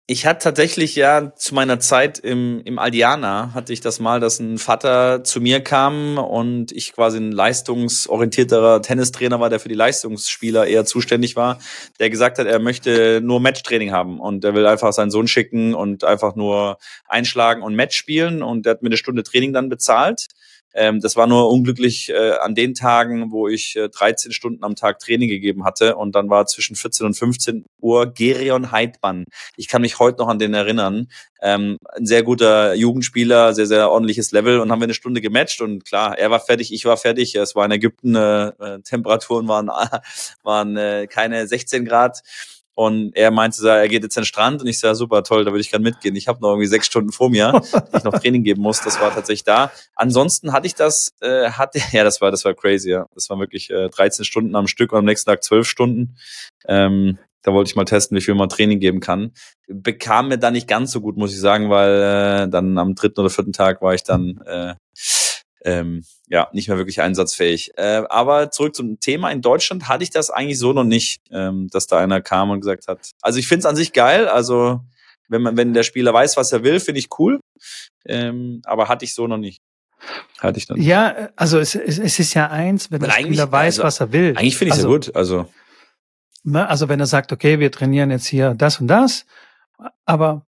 [0.06, 4.38] Ich hatte tatsächlich ja zu meiner Zeit im, im Aldiana hatte ich das mal, dass
[4.40, 9.76] ein Vater zu mir kam und ich quasi ein leistungsorientierterer Tennistrainer war, der für die
[9.76, 11.58] Leistungsspieler eher zuständig war,
[12.02, 15.74] der gesagt hat, er möchte nur Matchtraining haben und er will einfach seinen Sohn schicken
[15.74, 19.70] und einfach nur einschlagen und Match spielen und der hat mir eine Stunde Training dann
[19.70, 20.28] bezahlt.
[20.74, 24.76] Ähm, das war nur unglücklich äh, an den Tagen, wo ich äh, 13 Stunden am
[24.76, 29.26] Tag Training gegeben hatte und dann war zwischen 14 und 15 Uhr Gerion Heidmann.
[29.56, 31.08] Ich kann mich heute noch an den erinnern.
[31.42, 35.62] Ähm, ein sehr guter Jugendspieler, sehr, sehr ordentliches Level und haben wir eine Stunde gematcht
[35.62, 37.36] und klar, er war fertig, ich war fertig.
[37.36, 39.70] Es war in Ägypten, äh, äh Temperaturen waren,
[40.44, 42.22] waren äh, keine 16 Grad
[42.76, 45.52] Und er meinte, er geht jetzt in den Strand und ich sage, super, toll, da
[45.52, 46.16] würde ich gerne mitgehen.
[46.16, 48.82] Ich habe noch irgendwie sechs Stunden vor mir, die ich noch Training geben muss.
[48.82, 49.72] Das war tatsächlich da.
[49.96, 53.06] Ansonsten hatte ich das, äh, hatte, ja, das war, das war crazy, ja.
[53.14, 56.18] Das war wirklich äh, 13 Stunden am Stück und am nächsten Tag 12 Stunden.
[56.68, 59.34] Ähm, da wollte ich mal testen, wie viel man Training geben kann.
[59.68, 63.20] Bekam mir dann nicht ganz so gut, muss ich sagen, weil äh, dann am dritten
[63.20, 64.76] oder vierten Tag war ich dann äh,
[65.64, 67.72] ähm, ja nicht mehr wirklich einsatzfähig.
[67.78, 69.32] Äh, aber zurück zum Thema.
[69.32, 72.62] In Deutschland hatte ich das eigentlich so noch nicht, ähm, dass da einer kam und
[72.62, 73.12] gesagt hat.
[73.22, 74.28] Also ich finde es an sich geil.
[74.28, 74.82] Also
[75.30, 77.40] wenn man, wenn der Spieler weiß, was er will, finde ich cool.
[78.06, 79.62] Ähm, aber hatte ich so noch nicht.
[80.40, 80.82] Hatte ich dann.
[80.82, 84.12] Ja, also es, es, es ist ja eins, wenn der Spieler weiß, also, was er
[84.12, 84.36] will.
[84.38, 85.16] Eigentlich finde ich es also, ja gut.
[85.16, 85.48] Also
[86.44, 86.68] Ne?
[86.68, 89.26] Also wenn er sagt, okay, wir trainieren jetzt hier das und das,
[90.06, 90.46] aber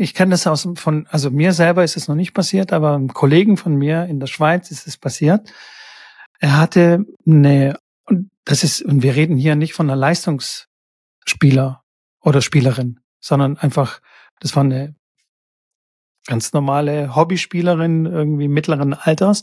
[0.00, 3.12] ich kenne das aus von, also mir selber ist es noch nicht passiert, aber einem
[3.12, 5.52] Kollegen von mir in der Schweiz ist es passiert.
[6.38, 11.84] Er hatte eine, und das ist, und wir reden hier nicht von einer Leistungsspieler
[12.22, 14.00] oder Spielerin, sondern einfach,
[14.40, 14.94] das war eine
[16.26, 19.42] ganz normale Hobbyspielerin irgendwie mittleren Alters,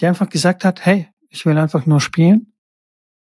[0.00, 2.54] die einfach gesagt hat, hey, ich will einfach nur spielen,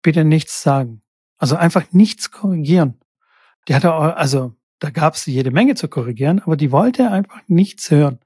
[0.03, 1.01] bitte nichts sagen.
[1.39, 2.99] Also einfach nichts korrigieren.
[3.69, 7.91] Die hatte, also da gab es jede Menge zu korrigieren, aber die wollte einfach nichts
[7.91, 8.19] hören,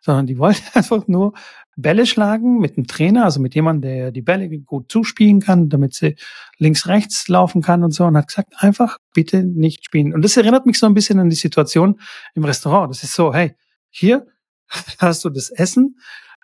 [0.00, 1.34] sondern die wollte einfach nur
[1.76, 5.94] Bälle schlagen mit einem Trainer, also mit jemandem, der die Bälle gut zuspielen kann, damit
[5.94, 6.16] sie
[6.58, 10.12] links, rechts laufen kann und so und hat gesagt, einfach bitte nicht spielen.
[10.12, 12.00] Und das erinnert mich so ein bisschen an die Situation
[12.34, 12.90] im Restaurant.
[12.90, 13.54] Das ist so, hey,
[13.90, 14.26] hier
[14.98, 15.98] hast du das Essen,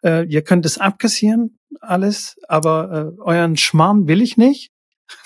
[0.05, 4.74] äh, ihr könnt es abkassieren, alles, aber äh, euren Schmarrn will ich nicht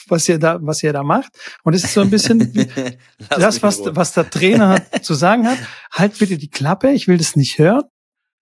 [0.08, 1.32] was ihr da, was ihr da macht.
[1.64, 2.70] Und es ist so ein bisschen
[3.30, 5.58] das, was, was der Trainer zu sagen hat.
[5.92, 7.84] Halt bitte die Klappe, ich will das nicht hören.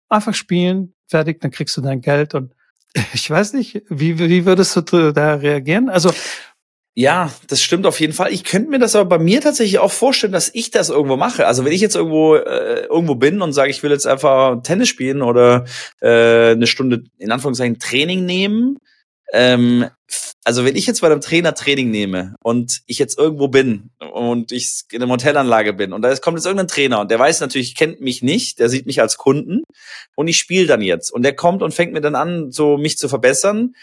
[0.10, 2.54] Einfach spielen, fertig, dann kriegst du dein Geld und
[3.14, 5.90] ich weiß nicht, wie, wie würdest du da reagieren?
[5.90, 6.12] Also,
[6.94, 8.34] ja, das stimmt auf jeden Fall.
[8.34, 11.48] Ich könnte mir das aber bei mir tatsächlich auch vorstellen, dass ich das irgendwo mache.
[11.48, 14.90] Also wenn ich jetzt irgendwo äh, irgendwo bin und sage, ich will jetzt einfach Tennis
[14.90, 15.64] spielen oder
[16.02, 18.78] äh, eine Stunde in Anführungszeichen Training nehmen,
[19.32, 19.88] ähm,
[20.44, 24.52] also wenn ich jetzt bei einem Trainer Training nehme und ich jetzt irgendwo bin und
[24.52, 27.76] ich in einer Hotelanlage bin und da kommt jetzt irgendein Trainer und der weiß natürlich,
[27.76, 29.64] kennt mich nicht, der sieht mich als Kunden
[30.16, 32.98] und ich spiele dann jetzt und der kommt und fängt mir dann an, so mich
[32.98, 33.76] zu verbessern,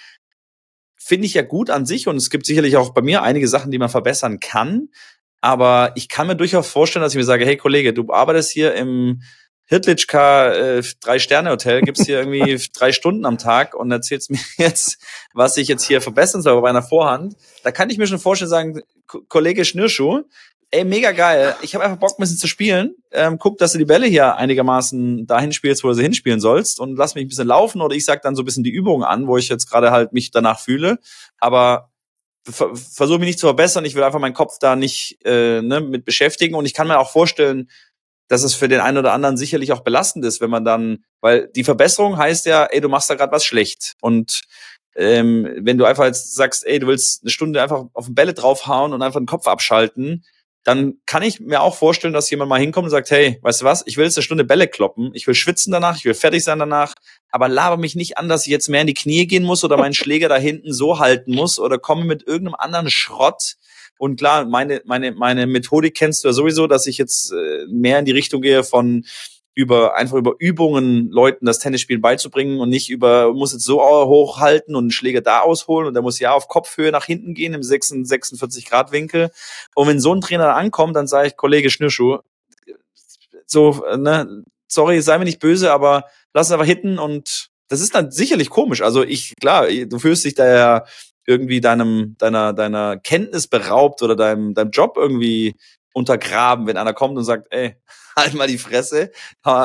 [0.97, 3.71] finde ich ja gut an sich und es gibt sicherlich auch bei mir einige Sachen,
[3.71, 4.89] die man verbessern kann,
[5.41, 8.75] aber ich kann mir durchaus vorstellen, dass ich mir sage, hey Kollege, du arbeitest hier
[8.75, 9.23] im
[9.69, 14.99] Hitlitschka äh, Drei-Sterne-Hotel, gibt's hier irgendwie drei Stunden am Tag und erzählst mir jetzt,
[15.35, 17.37] was ich jetzt hier verbessern soll bei einer Vorhand.
[17.63, 18.81] Da kann ich mir schon vorstellen, sagen,
[19.29, 20.23] Kollege Schnürschuh,
[20.71, 22.95] ey, mega geil, ich habe einfach Bock, ein bisschen zu spielen.
[23.11, 26.81] Ähm, guck, dass du die Bälle hier einigermaßen dahin spielst, wo du sie hinspielen sollst
[26.81, 29.05] und lass mich ein bisschen laufen oder ich sag dann so ein bisschen die Übungen
[29.05, 30.99] an, wo ich jetzt gerade halt mich danach fühle.
[31.39, 31.91] Aber
[32.51, 36.05] versuche mich nicht zu verbessern, ich will einfach meinen Kopf da nicht äh, ne, mit
[36.05, 37.69] beschäftigen und ich kann mir auch vorstellen,
[38.29, 41.49] dass es für den einen oder anderen sicherlich auch belastend ist, wenn man dann, weil
[41.49, 43.95] die Verbesserung heißt ja, ey, du machst da gerade was schlecht.
[44.01, 44.43] Und
[44.97, 48.35] ähm, wenn du einfach jetzt sagst, ey, du willst eine Stunde einfach auf den Bälle
[48.35, 50.25] draufhauen und einfach den Kopf abschalten,
[50.65, 53.65] dann kann ich mir auch vorstellen, dass jemand mal hinkommt und sagt, hey, weißt du
[53.65, 56.45] was, ich will jetzt eine Stunde Bälle kloppen, ich will schwitzen danach, ich will fertig
[56.45, 56.93] sein danach,
[57.31, 59.79] aber laber mich nicht an, dass ich jetzt mehr in die Knie gehen muss oder
[59.79, 63.55] meinen Schläger da hinten so halten muss oder komme mit irgendeinem anderen Schrott,
[63.99, 67.99] und klar, meine, meine, meine Methodik kennst du ja sowieso, dass ich jetzt äh, mehr
[67.99, 69.05] in die Richtung gehe von
[69.59, 74.77] über einfach über Übungen Leuten das Tennisspielen beizubringen und nicht über muss jetzt so hochhalten
[74.77, 77.65] und einen Schläger da ausholen und der muss ja auf Kopfhöhe nach hinten gehen im
[77.65, 79.33] 46 Grad Winkel.
[79.75, 82.19] Und wenn so ein Trainer ankommt, dann sage ich Kollege Schnürschuh,
[83.47, 87.97] so ne, sorry, sei mir nicht böse, aber lass es einfach hitten und das ist
[87.97, 88.81] dann sicherlich komisch.
[88.81, 90.85] Also ich klar, du fühlst dich da ja
[91.29, 95.55] irgendwie deinem, deiner, deiner Kenntnis beraubt oder deinem, deinem Job irgendwie
[95.93, 97.77] untergraben, wenn einer kommt und sagt, ey,
[98.17, 99.13] halt mal die Fresse,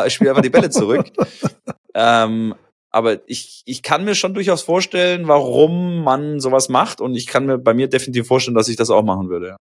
[0.07, 1.05] spiel einfach die Bälle zurück.
[1.95, 2.53] ähm,
[2.91, 7.45] aber ich, ich kann mir schon durchaus vorstellen, warum man sowas macht und ich kann
[7.45, 9.55] mir bei mir definitiv vorstellen, dass ich das auch machen würde.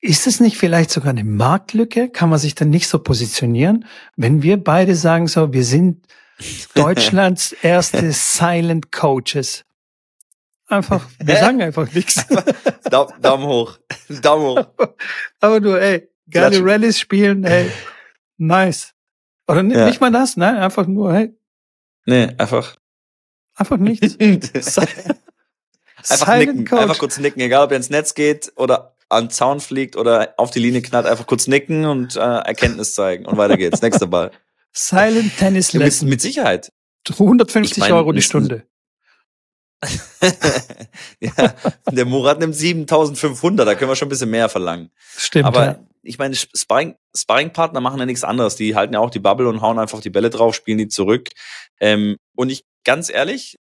[0.00, 2.08] Ist es nicht vielleicht sogar eine Marktlücke?
[2.08, 3.84] Kann man sich dann nicht so positionieren?
[4.16, 6.06] Wenn wir beide sagen so, wir sind
[6.74, 9.64] Deutschlands erste Silent Coaches.
[10.72, 12.26] Einfach, wir sagen einfach nichts.
[12.90, 13.78] Daumen hoch.
[14.22, 14.66] Daumen hoch.
[15.38, 16.64] Aber du, ey, geile.
[16.64, 17.70] Rallyes spielen, hey,
[18.38, 18.94] nice.
[19.46, 19.84] Oder ja.
[19.84, 21.36] nicht mal das, nein, einfach nur, hey.
[22.06, 22.76] Nee, einfach.
[23.54, 24.16] Einfach nichts.
[26.08, 26.80] einfach nicken, Coach.
[26.80, 30.52] einfach kurz nicken, egal ob er ins Netz geht oder am Zaun fliegt oder auf
[30.52, 33.82] die Linie knallt, einfach kurz nicken und äh, Erkenntnis zeigen und weiter geht's.
[33.82, 34.30] Nächster Ball.
[34.72, 36.08] Silent Tennis Lesson.
[36.08, 36.72] Mit, mit Sicherheit.
[37.10, 38.64] 150 ich mein, Euro die Stunde.
[41.20, 41.54] Ja,
[41.90, 44.90] der Murat nimmt 7500, da können wir schon ein bisschen mehr verlangen.
[45.16, 45.46] Stimmt.
[45.46, 45.78] Aber ja.
[46.02, 48.56] ich meine, Sparring, Sparringpartner machen ja nichts anderes.
[48.56, 51.30] Die halten ja auch die Bubble und hauen einfach die Bälle drauf, spielen die zurück.
[51.80, 53.58] Ähm, und ich, ganz ehrlich,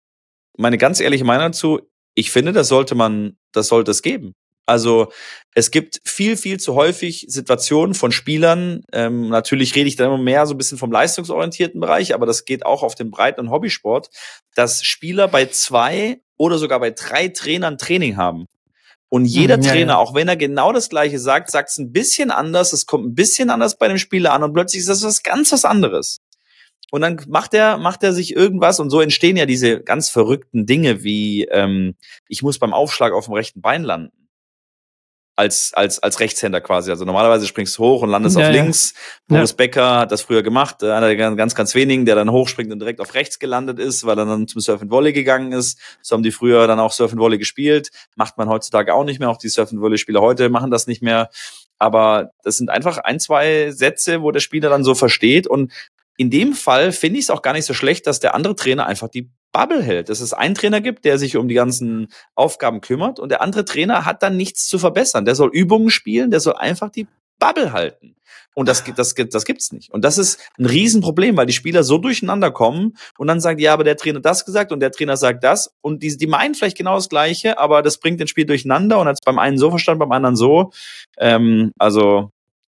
[0.56, 1.80] meine ganz ehrliche Meinung dazu,
[2.14, 4.34] ich finde, das sollte man, das sollte es geben.
[4.68, 5.10] Also
[5.54, 8.82] es gibt viel, viel zu häufig Situationen von Spielern.
[8.92, 12.44] Ähm, natürlich rede ich da immer mehr so ein bisschen vom leistungsorientierten Bereich, aber das
[12.44, 14.10] geht auch auf den Breiten- und Hobbysport,
[14.54, 18.46] dass Spieler bei zwei oder sogar bei drei Trainern Training haben.
[19.08, 19.98] Und jeder Mhm, ja, Trainer, ja.
[19.98, 23.14] auch wenn er genau das Gleiche sagt, sagt es ein bisschen anders, es kommt ein
[23.14, 26.20] bisschen anders bei dem Spieler an und plötzlich ist das was ganz was anderes.
[26.90, 30.66] Und dann macht er, macht er sich irgendwas und so entstehen ja diese ganz verrückten
[30.66, 31.94] Dinge wie, ähm,
[32.28, 34.12] ich muss beim Aufschlag auf dem rechten Bein landen.
[35.38, 36.90] Als, als, als Rechtshänder quasi.
[36.90, 38.60] Also normalerweise springst du hoch und landest Ja, auf ja.
[38.60, 38.92] links.
[39.28, 42.72] Boris Becker hat das früher gemacht, äh, einer der ganz, ganz, wenigen, der dann hochspringt
[42.72, 45.78] und direkt auf rechts gelandet ist, weil er dann zum Surf and Volley gegangen ist.
[46.02, 47.90] So haben die früher dann auch Surf and Volley gespielt.
[48.16, 49.30] Macht man heutzutage auch nicht mehr.
[49.30, 51.30] Auch die Surf and Volley Spieler heute machen das nicht mehr.
[51.78, 55.46] Aber das sind einfach ein, zwei Sätze, wo der Spieler dann so versteht.
[55.46, 55.72] Und
[56.18, 58.86] in dem Fall finde ich es auch gar nicht so schlecht, dass der andere Trainer
[58.86, 60.08] einfach die Bubble hält.
[60.08, 63.64] Dass es einen Trainer gibt, der sich um die ganzen Aufgaben kümmert und der andere
[63.64, 65.24] Trainer hat dann nichts zu verbessern.
[65.24, 67.06] Der soll Übungen spielen, der soll einfach die
[67.38, 68.16] Bubble halten.
[68.54, 69.92] Und das, das, das gibt's nicht.
[69.92, 73.72] Und das ist ein Riesenproblem, weil die Spieler so durcheinander kommen und dann sagen, ja,
[73.72, 75.72] aber der Trainer das gesagt und der Trainer sagt das.
[75.80, 79.06] Und die, die meinen vielleicht genau das Gleiche, aber das bringt den Spiel durcheinander und
[79.06, 80.72] hat es beim einen so verstanden, beim anderen so.
[81.16, 82.32] Ähm, also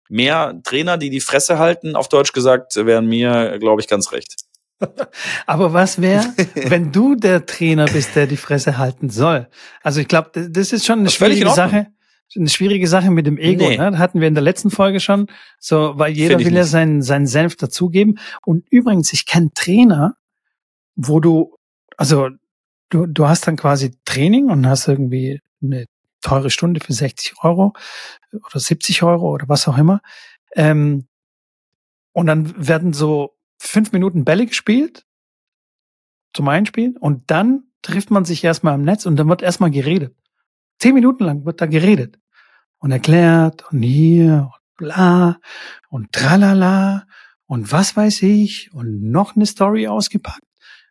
[0.09, 4.35] mehr Trainer, die die Fresse halten, auf Deutsch gesagt, wären mir, glaube ich, ganz recht.
[5.45, 9.47] Aber was wäre, wenn du der Trainer bist, der die Fresse halten soll?
[9.83, 11.49] Also ich glaube, das ist schon eine Das schwierige.
[11.49, 11.87] Sache.
[12.35, 13.77] Eine schwierige Sache mit dem Ego, Nee.
[13.77, 13.89] ne?
[13.91, 15.25] Das hatten wir in der letzten Folge schon.
[15.59, 16.69] So, weil jeder will ja nicht.
[16.69, 18.19] seinen, seinen Senf dazugeben.
[18.45, 20.13] Und übrigens, ich kenne Trainer,
[20.95, 21.55] wo du,
[21.97, 22.29] also
[22.89, 25.85] du, du hast dann quasi Training und hast irgendwie eine
[26.21, 27.73] teure Stunde für 60 Euro
[28.33, 30.01] oder 70 Euro oder was auch immer.
[30.55, 31.07] Ähm,
[32.11, 35.05] und dann werden so fünf Minuten Bälle gespielt
[36.33, 40.15] zum Einspielen und dann trifft man sich erstmal am Netz und dann wird erstmal geredet.
[40.79, 42.19] Zehn Minuten lang wird da geredet
[42.79, 45.39] und erklärt und hier und bla
[45.89, 47.05] und tralala
[47.45, 50.43] und was weiß ich und noch eine Story ausgepackt.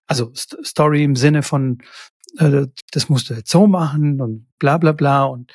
[0.06, 1.82] Also St Story im Sinne von,
[2.92, 5.52] das musst du jetzt so machen und bla bla bla und,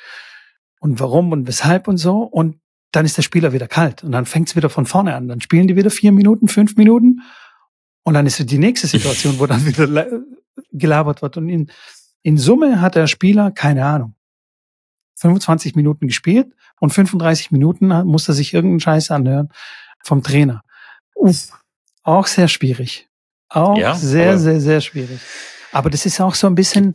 [0.80, 2.22] und warum und weshalb und so.
[2.22, 2.60] Und
[2.92, 5.28] dann ist der Spieler wieder kalt und dann fängt es wieder von vorne an.
[5.28, 7.22] Dann spielen die wieder vier Minuten, fünf Minuten
[8.04, 10.06] und dann ist die nächste Situation, wo dann wieder la-
[10.72, 11.36] gelabert wird.
[11.36, 11.70] Und in,
[12.22, 14.14] in Summe hat der Spieler, keine Ahnung,
[15.16, 19.48] 25 Minuten gespielt und 35 Minuten muss er sich irgendeinen Scheiß anhören
[20.02, 20.62] vom Trainer.
[21.14, 21.50] Uff,
[22.02, 23.08] auch sehr schwierig.
[23.48, 25.20] Auch Ja, sehr, sehr, sehr schwierig.
[25.74, 26.94] Aber das ist auch so ein bisschen,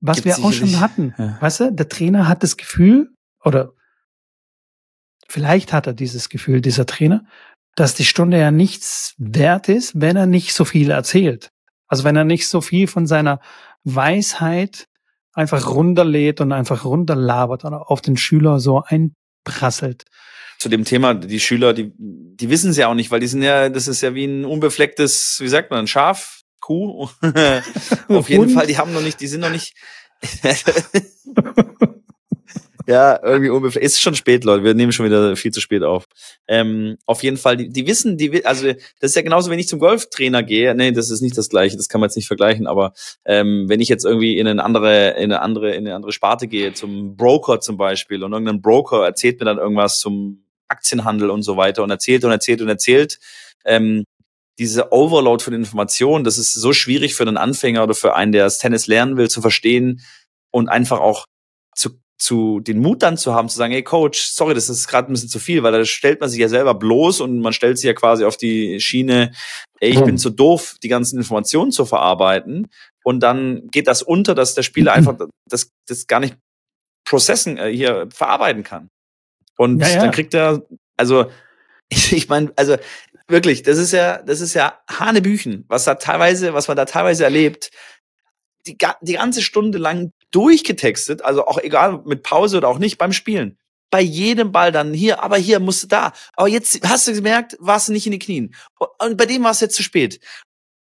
[0.00, 1.14] was gibt's wir auch schon hatten.
[1.18, 1.38] Ja.
[1.40, 3.10] Weißt du, der Trainer hat das Gefühl,
[3.44, 3.72] oder
[5.28, 7.24] vielleicht hat er dieses Gefühl, dieser Trainer,
[7.76, 11.50] dass die Stunde ja nichts wert ist, wenn er nicht so viel erzählt.
[11.86, 13.40] Also wenn er nicht so viel von seiner
[13.84, 14.86] Weisheit
[15.32, 20.04] einfach runterlädt und einfach runterlabert oder auf den Schüler so einprasselt.
[20.58, 23.42] Zu dem Thema, die Schüler, die, die wissen es ja auch nicht, weil die sind
[23.42, 27.08] ja, das ist ja wie ein unbeflecktes, wie sagt man, ein Schaf, Kuh.
[28.08, 28.50] Auf jeden.
[28.50, 29.74] Fall, die haben noch nicht, die sind noch nicht.
[32.86, 33.84] ja, irgendwie unbefleckt.
[33.84, 34.64] Ist schon spät, Leute.
[34.64, 36.04] Wir nehmen schon wieder viel zu spät auf.
[36.46, 39.68] Ähm, auf jeden Fall, die, die wissen, die, also das ist ja genauso, wenn ich
[39.68, 40.74] zum Golftrainer gehe.
[40.74, 41.76] Nee, das ist nicht das Gleiche.
[41.76, 42.66] Das kann man jetzt nicht vergleichen.
[42.66, 42.92] Aber
[43.24, 46.46] ähm, wenn ich jetzt irgendwie in eine andere, in eine andere, in eine andere Sparte
[46.48, 51.42] gehe, zum Broker zum Beispiel, und irgendein Broker erzählt mir dann irgendwas zum Aktienhandel und
[51.42, 53.18] so weiter und erzählt und erzählt und erzählt.
[53.64, 54.04] Ähm,
[54.58, 58.44] diese Overload von Informationen, das ist so schwierig für einen Anfänger oder für einen, der
[58.44, 60.02] das Tennis lernen will, zu verstehen
[60.50, 61.24] und einfach auch
[61.74, 65.10] zu, zu den Mut dann zu haben, zu sagen, hey Coach, sorry, das ist gerade
[65.10, 67.78] ein bisschen zu viel, weil da stellt man sich ja selber bloß und man stellt
[67.78, 69.32] sich ja quasi auf die Schiene,
[69.80, 72.68] ey, ich bin zu doof, die ganzen Informationen zu verarbeiten.
[73.02, 75.16] Und dann geht das unter, dass der Spieler einfach
[75.48, 76.36] das, das gar nicht
[77.06, 78.88] processen, äh, hier verarbeiten kann.
[79.56, 80.00] Und Ja, ja.
[80.02, 80.62] dann kriegt er,
[80.96, 81.30] also,
[81.88, 82.76] ich, ich meine, also
[83.30, 87.24] wirklich, das ist ja, das ist ja Hanebüchen, was da teilweise, was man da teilweise
[87.24, 87.70] erlebt,
[88.66, 93.12] die, die ganze Stunde lang durchgetextet, also auch egal mit Pause oder auch nicht beim
[93.12, 93.58] Spielen.
[93.90, 96.12] Bei jedem Ball dann hier, aber hier musst du da.
[96.34, 98.54] Aber jetzt hast du gemerkt, warst du nicht in die Knien.
[98.78, 100.20] Und- Und bei dem war es jetzt zu spät.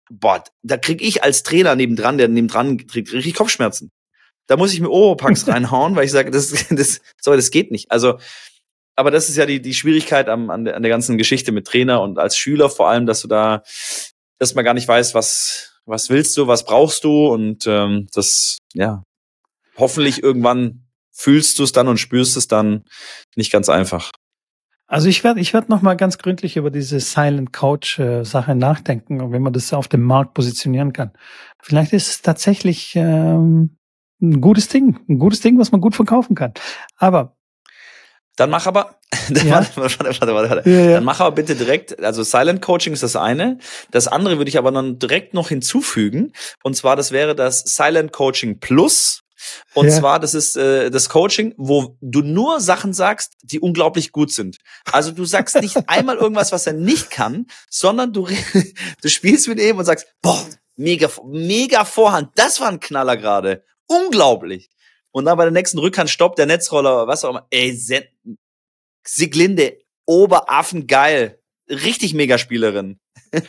[0.08, 3.90] Boah, da krieg ich als Trainer nebendran, der nebendran kriegt richtig Kopfschmerzen.
[4.46, 7.90] Da muss ich mir Oropax reinhauen, weil ich sage, das, das, sorry, das geht nicht.
[7.90, 8.18] Also,
[8.96, 11.66] aber das ist ja die, die Schwierigkeit am, an, der, an der ganzen Geschichte mit
[11.66, 13.62] Trainer und als Schüler vor allem, dass du da,
[14.54, 19.02] man gar nicht weiß, was, was willst du, was brauchst du und ähm, das, ja,
[19.76, 22.84] hoffentlich irgendwann fühlst du es dann und spürst es dann
[23.36, 24.10] nicht ganz einfach.
[24.88, 28.54] Also ich werde ich werd noch mal ganz gründlich über diese Silent Coach äh, Sache
[28.54, 31.12] nachdenken und wenn man das auf dem Markt positionieren kann.
[31.60, 33.76] Vielleicht ist es tatsächlich ähm,
[34.22, 36.54] ein gutes Ding, ein gutes Ding, was man gut verkaufen kann.
[36.96, 37.36] Aber
[38.36, 38.98] dann mach aber,
[39.30, 39.66] ja.
[39.76, 40.70] warte, warte, warte, warte.
[40.70, 40.92] Ja, ja.
[40.92, 43.58] Dann mach aber bitte direkt, also Silent Coaching ist das eine.
[43.90, 46.32] Das andere würde ich aber dann direkt noch hinzufügen.
[46.62, 49.22] Und zwar, das wäre das Silent Coaching Plus.
[49.74, 49.92] Und ja.
[49.92, 54.58] zwar, das ist äh, das Coaching, wo du nur Sachen sagst, die unglaublich gut sind.
[54.90, 58.28] Also du sagst nicht einmal irgendwas, was er nicht kann, sondern du,
[59.02, 60.44] du spielst mit ihm und sagst, boah,
[60.76, 63.64] mega, mega Vorhand, das war ein Knaller gerade.
[63.86, 64.68] Unglaublich.
[65.16, 67.46] Und dann bei der nächsten Rückhand stoppt der Netzroller, was auch immer.
[67.48, 67.74] Ey,
[69.02, 71.40] Siglinde, Oberaffen, geil.
[71.70, 73.00] Richtig Megaspielerin.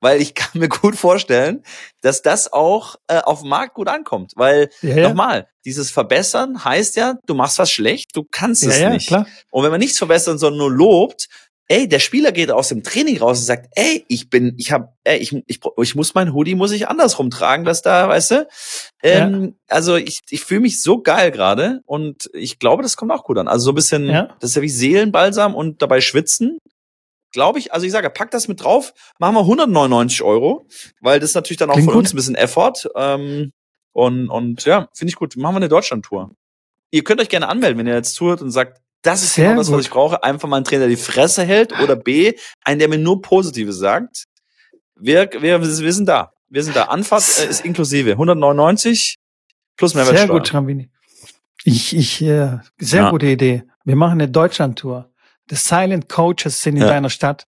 [0.00, 1.62] weil ich kann mir gut vorstellen,
[2.00, 4.32] dass das auch äh, auf dem Markt gut ankommt.
[4.36, 5.08] Weil ja, ja.
[5.10, 9.08] nochmal, dieses Verbessern heißt ja, du machst was schlecht, du kannst es ja, nicht.
[9.08, 9.26] Klar.
[9.50, 11.28] Und wenn man nichts verbessern, sondern nur lobt,
[11.72, 14.94] ey, der Spieler geht aus dem Training raus und sagt, ey, ich bin, ich hab,
[15.04, 18.48] ey, ich, ich, ich muss mein Hoodie muss ich andersrum tragen, dass da, weißt du?
[19.02, 19.74] Ähm, ja.
[19.74, 23.38] Also ich, ich fühle mich so geil gerade und ich glaube, das kommt auch gut
[23.38, 23.48] an.
[23.48, 24.36] Also so ein bisschen, ja.
[24.40, 26.58] das ist ja wie Seelenbalsam und dabei schwitzen
[27.34, 30.66] glaube ich, also ich sage, pack das mit drauf, machen wir 199 Euro,
[31.00, 32.02] weil das natürlich dann auch Klingt von gut.
[32.02, 32.74] uns ein bisschen Effort.
[32.94, 33.52] Ähm,
[33.94, 35.34] und, und ja, finde ich gut.
[35.38, 36.30] Machen wir eine Deutschland-Tour.
[36.90, 39.60] Ihr könnt euch gerne anmelden, wenn ihr jetzt zuhört und sagt, das ist Sehr genau
[39.60, 39.78] das, gut.
[39.78, 40.22] was ich brauche.
[40.22, 42.34] Einfach mal einen Trainer, der die Fresse hält oder B,
[42.64, 44.24] einen, der mir nur Positives sagt.
[44.94, 46.32] Wir, wir, wir sind da.
[46.48, 46.84] Wir sind da.
[46.84, 48.12] Anfahrt äh, ist inklusive.
[48.12, 49.18] 199
[49.76, 50.26] plus Mehrwertsteuer.
[50.26, 50.88] Sehr gut, Schrambini.
[51.64, 53.10] Ich, ich, äh, sehr ja.
[53.10, 53.64] gute Idee.
[53.84, 55.10] Wir machen eine Deutschland-Tour.
[55.50, 56.88] The Silent Coaches sind in ja.
[56.88, 57.46] deiner Stadt.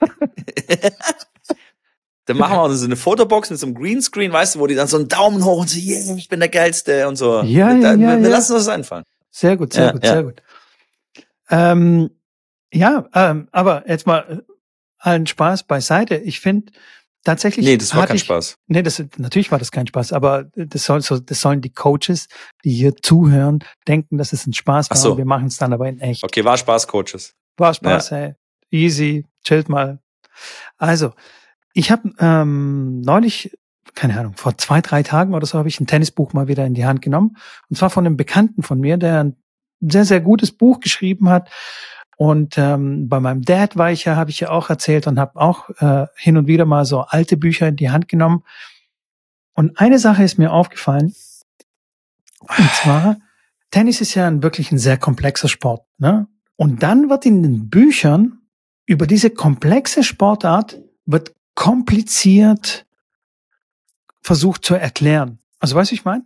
[2.24, 4.74] dann machen wir auch so eine Fotobox mit so einem Greenscreen, weißt du, wo die
[4.74, 7.42] dann so einen Daumen hoch und so, yeah, ich bin der Geilste und so.
[7.42, 8.28] Ja, ja, ja, wir, wir ja.
[8.28, 9.04] lassen uns das einfallen.
[9.30, 10.42] Sehr gut, sehr ja, gut, sehr gut.
[11.50, 12.10] Ähm,
[12.72, 14.52] ja, ähm, aber jetzt mal äh,
[14.98, 16.16] allen Spaß beiseite.
[16.16, 16.72] Ich finde,
[17.24, 17.66] tatsächlich.
[17.66, 18.58] Nee, das war kein ich, Spaß.
[18.66, 22.28] Nee, das, natürlich war das kein Spaß, aber das, soll, so, das sollen die Coaches,
[22.64, 24.96] die hier zuhören, denken, dass es ein Spaß war.
[24.96, 25.16] So.
[25.16, 26.24] wir machen es dann aber in echt.
[26.24, 27.34] Okay, war Spaß, Coaches.
[27.56, 28.16] War Spaß, ja.
[28.16, 28.34] hey.
[28.70, 30.00] Easy, chillt mal.
[30.76, 31.12] Also,
[31.72, 33.56] ich habe ähm, neulich,
[33.94, 36.74] keine Ahnung, vor zwei, drei Tagen oder so habe ich ein Tennisbuch mal wieder in
[36.74, 37.36] die Hand genommen.
[37.68, 39.36] Und zwar von einem Bekannten von mir, der ein
[39.80, 41.50] sehr, sehr gutes Buch geschrieben hat
[42.16, 45.38] und ähm, bei meinem Dad war ich ja, habe ich ja auch erzählt und habe
[45.38, 48.42] auch äh, hin und wieder mal so alte Bücher in die Hand genommen.
[49.52, 51.14] Und eine Sache ist mir aufgefallen.
[52.40, 53.16] Und zwar,
[53.70, 55.84] Tennis ist ja ein wirklich ein sehr komplexer Sport.
[55.98, 56.26] Ne?
[56.56, 58.38] Und dann wird in den Büchern
[58.86, 62.86] über diese komplexe Sportart wird kompliziert
[64.22, 65.38] versucht zu erklären.
[65.58, 66.24] Also weißt du, ich meine?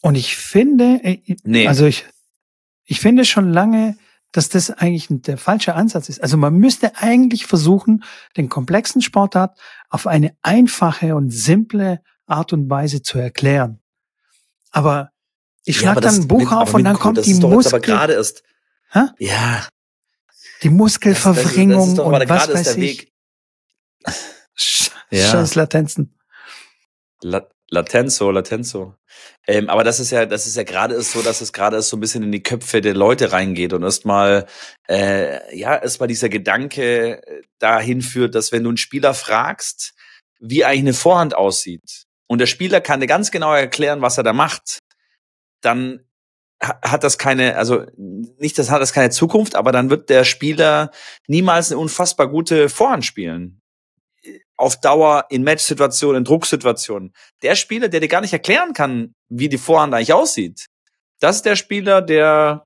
[0.00, 1.66] Und ich finde, äh, nee.
[1.66, 2.06] also ich,
[2.84, 3.96] ich finde schon lange,
[4.32, 6.20] dass das eigentlich der falsche Ansatz ist.
[6.20, 8.02] Also man müsste eigentlich versuchen,
[8.36, 9.56] den komplexen Sportart
[9.88, 13.80] auf eine einfache und simple Art und Weise zu erklären.
[14.70, 15.10] Aber
[15.64, 17.74] ich schlage ja, dann ein Buch mit, auf und dann kommt das die Muskel.
[17.74, 18.42] Aber gerade ist.
[18.90, 19.04] Hä?
[19.18, 19.68] Ja.
[20.62, 23.12] Die Muskelverwringung das, das, das und was weiß ich.
[25.10, 25.30] ja.
[25.30, 26.18] Scheiß Latenzen.
[27.22, 28.94] La Latenzo, Latenzo.
[29.46, 32.00] Ähm, aber das ist ja, das ist ja gerade so, dass es gerade so ein
[32.00, 34.46] bisschen in die Köpfe der Leute reingeht und erstmal,
[34.88, 39.94] äh, ja, erstmal dieser Gedanke äh, dahin führt, dass wenn du einen Spieler fragst,
[40.40, 44.24] wie eigentlich eine Vorhand aussieht und der Spieler kann dir ganz genau erklären, was er
[44.24, 44.78] da macht,
[45.60, 46.04] dann
[46.60, 50.90] hat das keine, also nicht, das hat das keine Zukunft, aber dann wird der Spieler
[51.26, 53.60] niemals eine unfassbar gute Vorhand spielen
[54.56, 57.12] auf Dauer in Matchsituationen, in Drucksituationen.
[57.42, 60.66] Der Spieler, der dir gar nicht erklären kann, wie die Vorhand eigentlich aussieht,
[61.20, 62.64] das ist der Spieler, der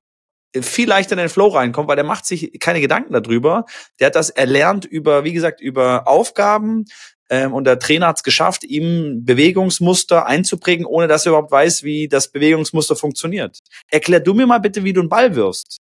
[0.61, 3.65] viel leichter in den Flow reinkommt, weil der macht sich keine Gedanken darüber.
[3.99, 6.85] Der hat das erlernt über, wie gesagt, über Aufgaben.
[7.29, 11.83] Ähm, und der Trainer hat es geschafft, ihm Bewegungsmuster einzuprägen, ohne dass er überhaupt weiß,
[11.83, 13.59] wie das Bewegungsmuster funktioniert.
[13.89, 15.77] Erklär du mir mal bitte, wie du einen Ball wirfst.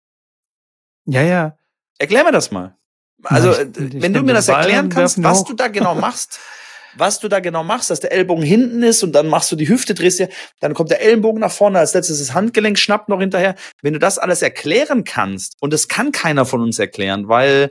[1.06, 1.56] Ja, ja.
[1.98, 2.76] Erklär mir das mal.
[3.26, 6.38] Also, ich, äh, ich wenn du mir das erklären kannst, was du da genau machst,
[6.98, 9.68] was du da genau machst, dass der Ellbogen hinten ist und dann machst du die
[9.68, 10.28] Hüfte, drehst dir,
[10.60, 13.54] dann kommt der Ellenbogen nach vorne, als letztes das Handgelenk schnappt noch hinterher.
[13.82, 17.70] Wenn du das alles erklären kannst, und das kann keiner von uns erklären, weil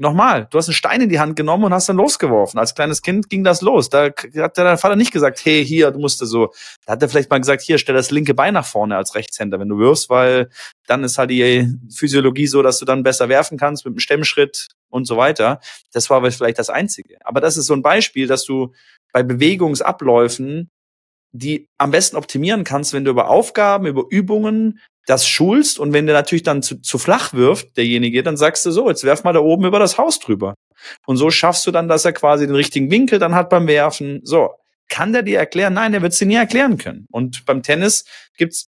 [0.00, 2.60] Nochmal, du hast einen Stein in die Hand genommen und hast dann losgeworfen.
[2.60, 3.90] Als kleines Kind ging das los.
[3.90, 6.52] Da hat dein Vater nicht gesagt, hey, hier, du musst so.
[6.86, 9.58] Da hat er vielleicht mal gesagt, hier, stell das linke Bein nach vorne als Rechtshänder,
[9.58, 10.50] wenn du wirfst, weil
[10.86, 14.68] dann ist halt die Physiologie so, dass du dann besser werfen kannst mit dem Stemmschritt
[14.88, 15.58] und so weiter.
[15.92, 17.16] Das war vielleicht das Einzige.
[17.24, 18.72] Aber das ist so ein Beispiel, dass du
[19.12, 20.70] bei Bewegungsabläufen
[21.32, 26.04] die am besten optimieren kannst, wenn du über Aufgaben, über Übungen das schulst und wenn
[26.04, 29.32] der natürlich dann zu, zu flach wirft, derjenige, dann sagst du so, jetzt werf mal
[29.32, 30.54] da oben über das Haus drüber.
[31.06, 34.20] Und so schaffst du dann, dass er quasi den richtigen Winkel dann hat beim Werfen.
[34.22, 34.50] So,
[34.88, 35.72] kann der dir erklären?
[35.72, 37.06] Nein, der wird es dir nie erklären können.
[37.10, 38.04] Und beim Tennis
[38.36, 38.68] gibt's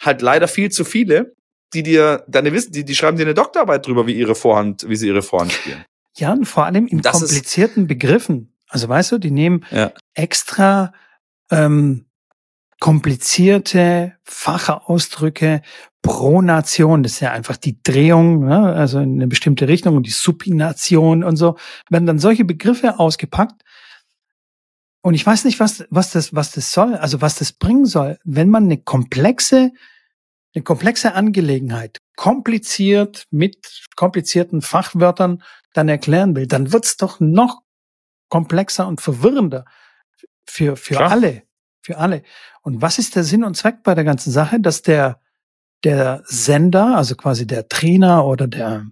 [0.00, 1.34] halt leider viel zu viele,
[1.72, 4.96] die dir deine wissen, die, die schreiben dir eine Doktorarbeit drüber, wie ihre Vorhand, wie
[4.96, 5.84] sie ihre Vorhand spielen.
[6.16, 8.52] Ja, und vor allem in das komplizierten Begriffen.
[8.68, 9.92] Also weißt du, die nehmen ja.
[10.14, 10.92] extra
[11.52, 12.07] ähm,
[12.80, 15.62] komplizierte Fachausdrücke,
[16.02, 20.12] Pronation, das ist ja einfach die Drehung, ne, also in eine bestimmte Richtung und die
[20.12, 21.56] Supination und so,
[21.90, 23.62] werden dann solche Begriffe ausgepackt.
[25.02, 28.18] Und ich weiß nicht, was, was das, was das soll, also was das bringen soll,
[28.24, 29.72] wenn man eine komplexe,
[30.54, 37.62] eine komplexe Angelegenheit kompliziert mit komplizierten Fachwörtern dann erklären will, dann wird's doch noch
[38.28, 39.64] komplexer und verwirrender
[40.44, 41.10] für, für Klar.
[41.10, 41.47] alle
[41.82, 42.22] für alle.
[42.62, 45.20] Und was ist der Sinn und Zweck bei der ganzen Sache, dass der,
[45.84, 48.86] der Sender, also quasi der Trainer oder der,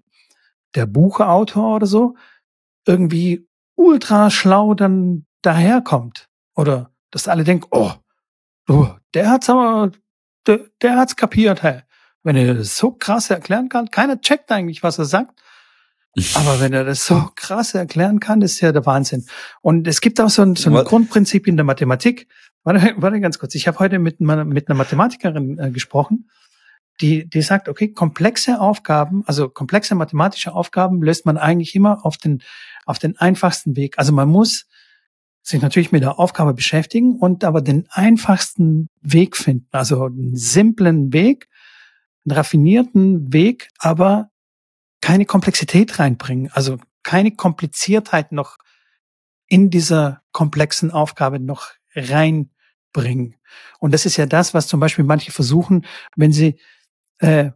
[0.75, 2.17] der Buchautor oder so,
[2.87, 6.29] irgendwie ultra schlau dann daherkommt?
[6.55, 7.93] Oder dass alle denken, oh,
[8.69, 9.93] oh der hat's aber,
[10.47, 11.83] der, der hat's kapiert, hey.
[12.23, 15.41] Wenn er das so krass erklären kann, keiner checkt eigentlich, was er sagt.
[16.35, 19.27] Aber wenn er das so krass erklären kann, ist ja der Wahnsinn.
[19.61, 22.27] Und es gibt auch so ein, so ein Grundprinzip in der Mathematik.
[22.67, 23.55] Warte, warte ganz kurz.
[23.55, 26.29] Ich habe heute mit, mit einer Mathematikerin äh, gesprochen,
[27.01, 32.17] die, die sagt, okay, komplexe Aufgaben, also komplexe mathematische Aufgaben löst man eigentlich immer auf
[32.17, 32.43] den,
[32.85, 33.99] auf den einfachsten Weg.
[33.99, 34.67] Also man muss
[35.43, 39.69] sich natürlich mit der Aufgabe beschäftigen und aber den einfachsten Weg finden.
[39.71, 41.49] Also einen simplen Weg,
[42.25, 44.31] einen raffinierten Weg, aber
[45.01, 46.51] keine Komplexität reinbringen.
[46.53, 48.57] Also keine Kompliziertheit noch
[49.47, 52.51] in dieser komplexen Aufgabe noch rein
[52.93, 53.37] bringen.
[53.79, 56.59] Und das ist ja das, was zum Beispiel manche versuchen, wenn sie
[57.19, 57.51] äh,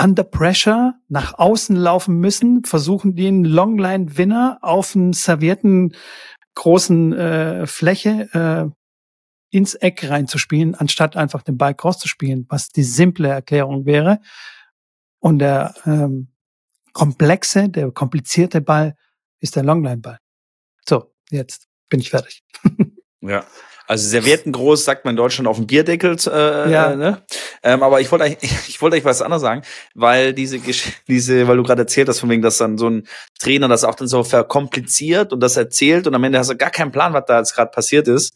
[0.00, 5.94] under pressure nach außen laufen müssen, versuchen die einen Longline Winner auf einen servierten
[6.54, 12.68] großen äh, Fläche äh, ins Eck reinzuspielen, anstatt einfach den Ball cross zu spielen, was
[12.70, 14.20] die simple Erklärung wäre.
[15.18, 16.28] Und der ähm,
[16.92, 18.96] komplexe, der komplizierte Ball
[19.40, 20.18] ist der Longline-Ball.
[20.88, 22.42] So, jetzt bin ich fertig.
[23.20, 23.44] ja,
[23.90, 26.16] also Servietten groß sagt man in Deutschland auf dem Bierdeckel.
[26.28, 26.94] Äh, ja.
[26.94, 27.22] Ne?
[27.64, 29.62] ähm, aber ich wollte eigentlich, ich wollte eigentlich was anderes sagen,
[29.94, 30.60] weil diese,
[31.08, 33.08] diese, weil du gerade erzählt hast, von wegen, dass dann so ein
[33.40, 36.70] Trainer das auch dann so verkompliziert und das erzählt und am Ende hast du gar
[36.70, 38.32] keinen Plan, was da jetzt gerade passiert ist.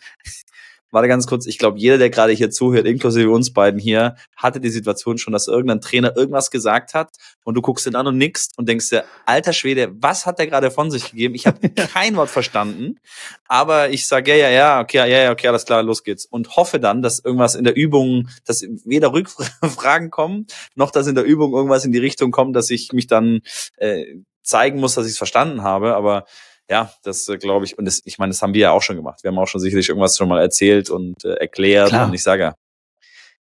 [0.94, 4.60] Warte ganz kurz, ich glaube, jeder, der gerade hier zuhört, inklusive uns beiden hier, hatte
[4.60, 7.10] die Situation schon, dass irgendein Trainer irgendwas gesagt hat
[7.42, 10.46] und du guckst ihn an und nickst und denkst dir, alter Schwede, was hat der
[10.46, 11.34] gerade von sich gegeben?
[11.34, 13.00] Ich habe kein Wort verstanden,
[13.48, 16.26] aber ich sage, ja, ja, ja, okay, ja, ja, okay, alles klar, los geht's.
[16.26, 21.16] Und hoffe dann, dass irgendwas in der Übung, dass weder Rückfragen kommen, noch dass in
[21.16, 23.40] der Übung irgendwas in die Richtung kommt, dass ich mich dann
[23.78, 24.04] äh,
[24.44, 26.24] zeigen muss, dass ich es verstanden habe, aber
[26.70, 28.96] ja, das äh, glaube ich, und das, ich meine, das haben wir ja auch schon
[28.96, 29.22] gemacht.
[29.22, 31.90] Wir haben auch schon sicherlich irgendwas schon mal erzählt und äh, erklärt.
[31.90, 32.06] Klar.
[32.06, 32.54] Und ich sage,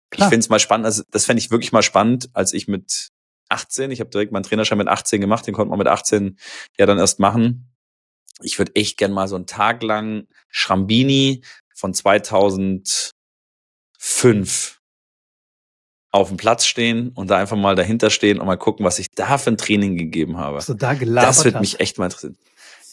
[0.09, 0.27] Klar.
[0.27, 3.09] ich finde es mal spannend, also das fände ich wirklich mal spannend, als ich mit
[3.49, 6.37] 18, ich habe direkt meinen Trainerschein mit 18 gemacht, den konnte man mit 18
[6.77, 7.69] ja dann erst machen.
[8.41, 11.43] Ich würde echt gern mal so einen Tag lang Schrambini
[11.73, 13.13] von 2005
[16.11, 19.09] auf dem Platz stehen und da einfach mal dahinter stehen und mal gucken, was ich
[19.11, 20.59] da für ein Training gegeben habe.
[20.65, 22.37] Du da gelabert Das würde mich echt mal interessieren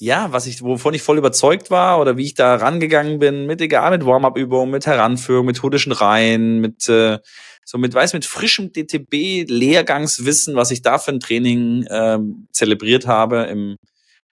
[0.01, 3.61] ja, was ich, wovon ich voll überzeugt war oder wie ich da rangegangen bin, mit
[3.61, 7.19] egal, mit Warm-up-Übungen, mit Heranführung, methodischen Reihen, mit äh,
[7.67, 13.43] so mit, weiß, mit frischem DTB-Lehrgangswissen, was ich da für ein Training ähm, zelebriert habe,
[13.45, 13.77] im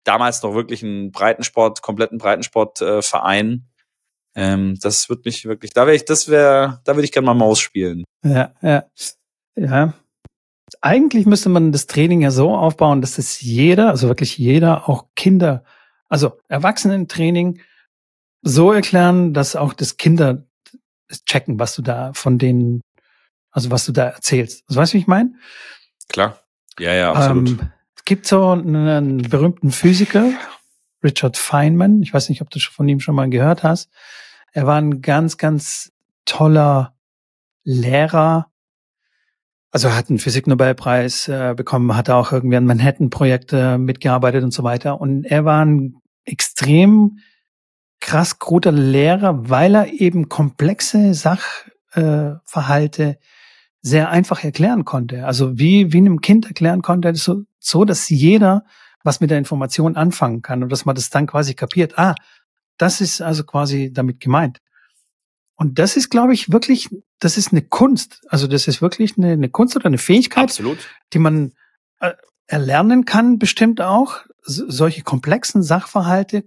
[0.05, 3.67] damals noch wirklich einen Breitensport, kompletten Breitensportverein.
[4.35, 7.27] Äh, ähm, das wird mich wirklich, da wäre ich, das wäre, da würde ich gerne
[7.27, 8.05] mal Maus spielen.
[8.23, 8.85] Ja, ja.
[9.57, 9.95] Ja,
[10.85, 15.07] eigentlich müsste man das Training ja so aufbauen, dass es jeder, also wirklich jeder, auch
[15.17, 15.65] Kinder,
[16.11, 17.61] also Erwachsenentraining
[18.43, 20.45] so erklären, dass auch das Kinder
[21.25, 22.83] checken, was du da von denen,
[23.51, 24.63] also was du da erzählst.
[24.69, 25.33] Also weißt du, wie ich meine?
[26.11, 26.39] Klar.
[26.79, 27.49] Ja, ja, absolut.
[27.49, 27.61] Ähm,
[27.97, 30.33] es gibt so einen berühmten Physiker,
[31.03, 32.03] Richard Feynman.
[32.03, 33.91] Ich weiß nicht, ob du von ihm schon mal gehört hast.
[34.53, 35.93] Er war ein ganz, ganz
[36.27, 36.95] toller
[37.63, 38.51] Lehrer
[39.75, 44.53] also er hat einen Physiknobelpreis äh, bekommen, hat auch irgendwie an Manhattan-Projekt äh, mitgearbeitet und
[44.53, 45.01] so weiter.
[45.01, 47.19] Und er war ein extrem
[48.01, 53.17] krass guter Lehrer, weil er eben komplexe Sachverhalte äh,
[53.81, 55.27] sehr einfach erklären konnte.
[55.27, 58.63] Also wie, wie einem Kind erklären konnte, so, so, dass jeder
[59.03, 61.99] was mit der Information anfangen kann und dass man das dann quasi kapiert.
[61.99, 62.15] Ah,
[62.79, 64.61] das ist also quasi damit gemeint.
[65.57, 66.91] Und das ist, glaube ich, wirklich,
[67.21, 68.23] das ist eine Kunst.
[68.29, 70.79] Also das ist wirklich eine, eine Kunst oder eine Fähigkeit, Absolut.
[71.13, 71.53] die man
[72.01, 72.13] äh,
[72.47, 76.45] erlernen kann, bestimmt auch, solche komplexen Sachverhalte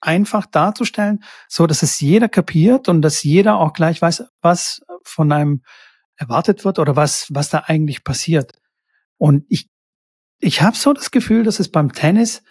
[0.00, 5.32] einfach darzustellen, so dass es jeder kapiert und dass jeder auch gleich weiß, was von
[5.32, 5.62] einem
[6.16, 8.52] erwartet wird oder was, was da eigentlich passiert.
[9.16, 9.70] Und ich,
[10.40, 12.42] ich habe so das Gefühl, dass es beim Tennis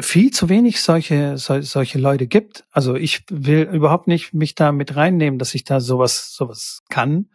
[0.00, 2.64] viel zu wenig solche, so, solche Leute gibt.
[2.70, 7.30] Also ich will überhaupt nicht mich da mit reinnehmen, dass ich da sowas, sowas kann.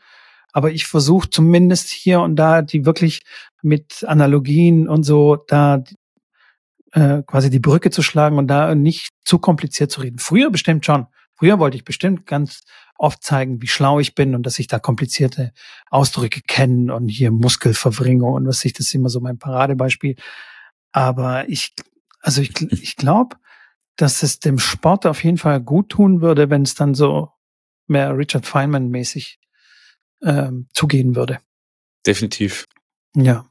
[0.51, 3.21] Aber ich versuche zumindest hier und da die wirklich
[3.61, 5.83] mit Analogien und so da
[6.91, 10.17] äh, quasi die Brücke zu schlagen und da nicht zu kompliziert zu reden.
[10.19, 11.07] Früher bestimmt schon.
[11.35, 12.63] Früher wollte ich bestimmt ganz
[12.97, 15.53] oft zeigen, wie schlau ich bin und dass ich da komplizierte
[15.89, 20.15] Ausdrücke kenne und hier Muskelverwringung und was ich, das ist immer so mein Paradebeispiel.
[20.91, 21.73] Aber ich,
[22.21, 23.37] also ich, ich glaube,
[23.95, 27.29] dass es dem Sport auf jeden Fall gut tun würde, wenn es dann so
[27.87, 29.39] mehr Richard Feynman mäßig
[30.23, 31.39] ähm, zugehen würde.
[32.05, 32.65] Definitiv.
[33.15, 33.45] Ja.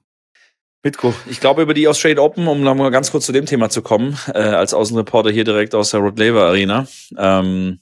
[0.82, 3.82] Mitko, ich glaube über die Australian Open, um nochmal ganz kurz zu dem Thema zu
[3.82, 6.86] kommen, äh, als Außenreporter hier direkt aus der Rod Laver Arena.
[7.16, 7.80] Ähm,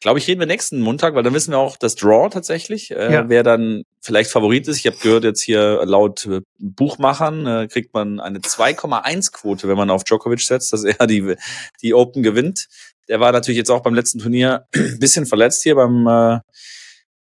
[0.00, 3.12] glaube ich, reden wir nächsten Montag, weil dann wissen wir auch das Draw tatsächlich, äh,
[3.12, 3.28] ja.
[3.28, 4.78] wer dann vielleicht Favorit ist.
[4.78, 9.76] Ich habe gehört, jetzt hier laut äh, Buchmachern äh, kriegt man eine 2,1 Quote, wenn
[9.76, 11.34] man auf Djokovic setzt, dass er die,
[11.82, 12.68] die Open gewinnt.
[13.08, 16.40] Der war natürlich jetzt auch beim letzten Turnier ein bisschen verletzt hier beim, äh,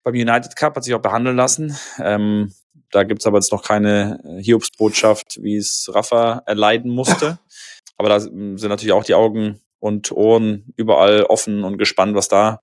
[0.03, 1.77] beim United Cup, hat sich auch behandeln lassen.
[1.99, 2.53] Ähm,
[2.91, 7.39] da gibt's aber jetzt noch keine äh, Hiobsbotschaft, wie es Rafa erleiden musste.
[7.97, 12.63] Aber da sind natürlich auch die Augen und Ohren überall offen und gespannt, was da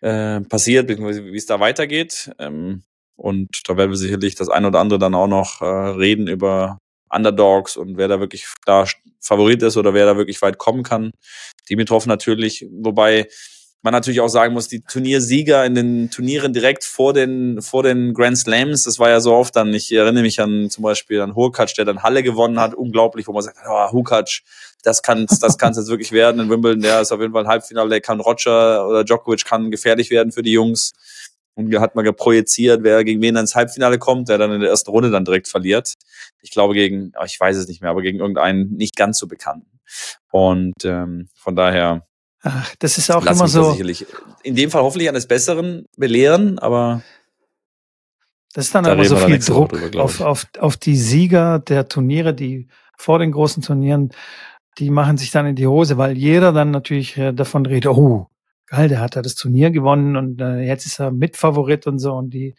[0.00, 2.32] äh, passiert, wie es da weitergeht.
[2.40, 2.82] Ähm,
[3.14, 6.78] und da werden wir sicherlich das ein oder andere dann auch noch äh, reden über
[7.08, 8.86] Underdogs und wer da wirklich da
[9.20, 11.12] Favorit ist oder wer da wirklich weit kommen kann.
[11.70, 13.28] Dimitrov natürlich, wobei
[13.82, 18.14] man natürlich auch sagen muss, die Turniersieger in den Turnieren direkt vor den, vor den
[18.14, 21.34] Grand Slams, das war ja so oft dann, ich erinnere mich an zum Beispiel an
[21.34, 24.42] Hurkacz, der dann Halle gewonnen hat, unglaublich, wo man sagt, oh, Hurkacz,
[24.82, 27.48] das kann das kann's jetzt wirklich werden in Wimbledon, der ist auf jeden Fall ein
[27.48, 30.92] Halbfinale, der kann Roger oder Djokovic kann gefährlich werden für die Jungs.
[31.54, 34.90] Und hat man geprojiziert, wer gegen wen ins Halbfinale kommt, der dann in der ersten
[34.90, 35.92] Runde dann direkt verliert.
[36.40, 39.78] Ich glaube gegen, ich weiß es nicht mehr, aber gegen irgendeinen nicht ganz so bekannten.
[40.30, 42.06] Und ähm, von daher
[42.42, 43.70] Ach, das ist auch Lass immer so.
[43.72, 44.06] Sicherlich
[44.42, 47.02] in dem Fall hoffentlich eines Besseren belehren, aber.
[48.52, 51.88] Das ist dann da aber so viel Druck drüber, auf, auf, auf die Sieger der
[51.88, 52.68] Turniere, die
[52.98, 54.12] vor den großen Turnieren,
[54.78, 58.26] die machen sich dann in die Hose, weil jeder dann natürlich äh, davon redet, oh,
[58.66, 62.12] geil, der hat ja das Turnier gewonnen und äh, jetzt ist er Mitfavorit und so
[62.12, 62.54] und die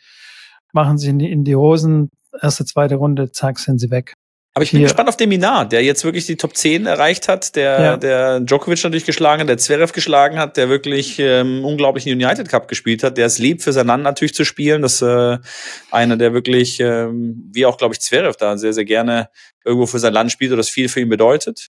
[0.71, 2.09] machen sich in die, in die Hosen,
[2.41, 4.13] erste, zweite Runde, zack, sind sie weg.
[4.55, 4.87] Aber ich bin Hier.
[4.87, 7.97] gespannt auf den Minar, der jetzt wirklich die Top 10 erreicht hat, der, ja.
[7.97, 12.49] der Djokovic natürlich geschlagen hat, der Zverev geschlagen hat, der wirklich ähm, unglaublich in United
[12.49, 14.83] Cup gespielt hat, der es liebt, für sein Land natürlich zu spielen.
[14.83, 15.39] Das äh,
[15.89, 19.29] einer, der wirklich, ähm, wie auch, glaube ich, Zverev da sehr, sehr gerne
[19.65, 21.69] irgendwo für sein Land spielt oder das viel für ihn bedeutet.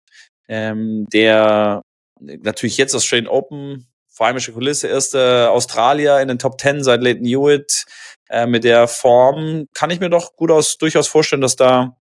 [0.49, 1.83] Ähm, der
[2.19, 3.87] natürlich jetzt aus Australian Open,
[4.19, 7.85] heimische Kulisse, erste Australier in den Top 10 seit Leighton Hewitt.
[8.29, 11.97] Äh, mit der Form kann ich mir doch gut aus, durchaus vorstellen, dass da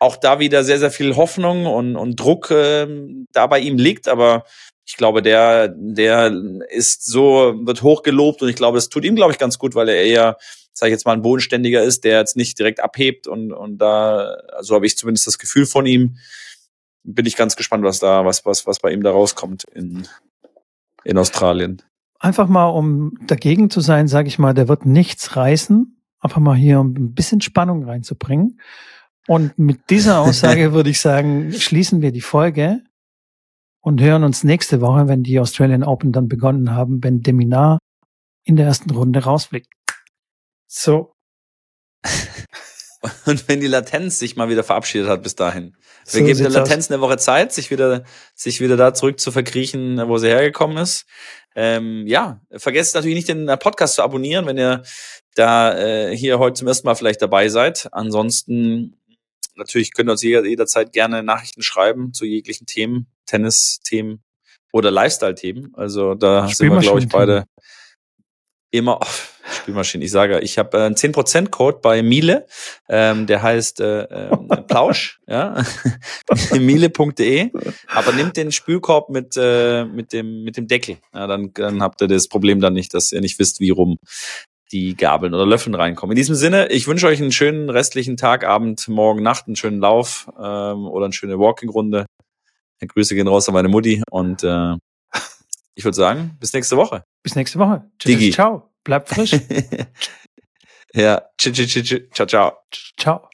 [0.00, 2.88] auch da wieder sehr, sehr viel Hoffnung und, und Druck äh,
[3.32, 4.44] da bei ihm liegt, aber
[4.86, 6.32] ich glaube, der, der
[6.68, 9.88] ist so, wird hochgelobt und ich glaube, das tut ihm, glaube ich, ganz gut, weil
[9.88, 10.36] er eher,
[10.72, 14.36] sag ich jetzt mal, ein Bodenständiger ist, der jetzt nicht direkt abhebt und, und da,
[14.56, 16.16] also habe ich zumindest das Gefühl von ihm.
[17.04, 20.08] Bin ich ganz gespannt, was da, was, was, was bei ihm da rauskommt in,
[21.04, 21.82] in Australien.
[22.18, 26.02] Einfach mal, um dagegen zu sein, sage ich mal, der wird nichts reißen.
[26.20, 28.60] Einfach mal hier um ein bisschen Spannung reinzubringen.
[29.26, 32.82] Und mit dieser Aussage würde ich sagen, schließen wir die Folge
[33.80, 37.78] und hören uns nächste Woche, wenn die Australian Open dann begonnen haben, wenn Deminar
[38.44, 39.72] in der ersten Runde rausfliegt.
[40.66, 41.12] So.
[43.24, 45.74] Und wenn die Latenz sich mal wieder verabschiedet hat bis dahin.
[46.04, 46.90] Wir so geben der Latenz aus.
[46.90, 48.04] eine Woche Zeit, sich wieder,
[48.34, 51.06] sich wieder da zurück zu verkriechen, wo sie hergekommen ist.
[51.56, 54.82] Ähm, ja, vergesst natürlich nicht, den Podcast zu abonnieren, wenn ihr
[55.34, 57.88] da äh, hier heute zum ersten Mal vielleicht dabei seid.
[57.92, 58.99] Ansonsten
[59.60, 64.22] natürlich könnt ihr uns jederzeit gerne Nachrichten schreiben zu jeglichen Themen, Tennis-Themen
[64.72, 65.72] oder Lifestyle-Themen.
[65.74, 67.44] Also da sind wir, glaube ich, beide
[68.70, 69.06] immer oh,
[69.50, 70.04] Spülmaschinen.
[70.04, 72.46] Ich sage, ich habe äh, einen 10% Code bei Miele,
[72.88, 74.30] ähm, der heißt äh, äh,
[74.68, 75.64] Plausch, ja,
[76.52, 77.50] miele.de.
[77.88, 80.98] Aber nimmt den Spülkorb mit äh, mit dem mit dem Deckel.
[81.12, 83.98] Ja, dann dann habt ihr das Problem dann nicht, dass ihr nicht wisst, wie rum
[84.72, 86.12] die Gabeln oder Löffeln reinkommen.
[86.12, 89.80] In diesem Sinne, ich wünsche euch einen schönen restlichen Tag, Abend, Morgen, Nacht, einen schönen
[89.80, 92.06] Lauf ähm, oder eine schöne Walking-Runde.
[92.86, 94.74] Grüße gehen raus an meine Mutti und äh,
[95.74, 97.04] ich würde sagen, bis nächste Woche.
[97.22, 97.90] Bis nächste Woche.
[98.04, 98.30] Digi.
[98.30, 98.70] Ciao.
[98.84, 99.32] Bleibt frisch.
[100.94, 101.22] ja.
[101.38, 102.26] Ciao, ciao, ciao.
[102.26, 102.52] Ciao.
[102.96, 103.29] Ciao.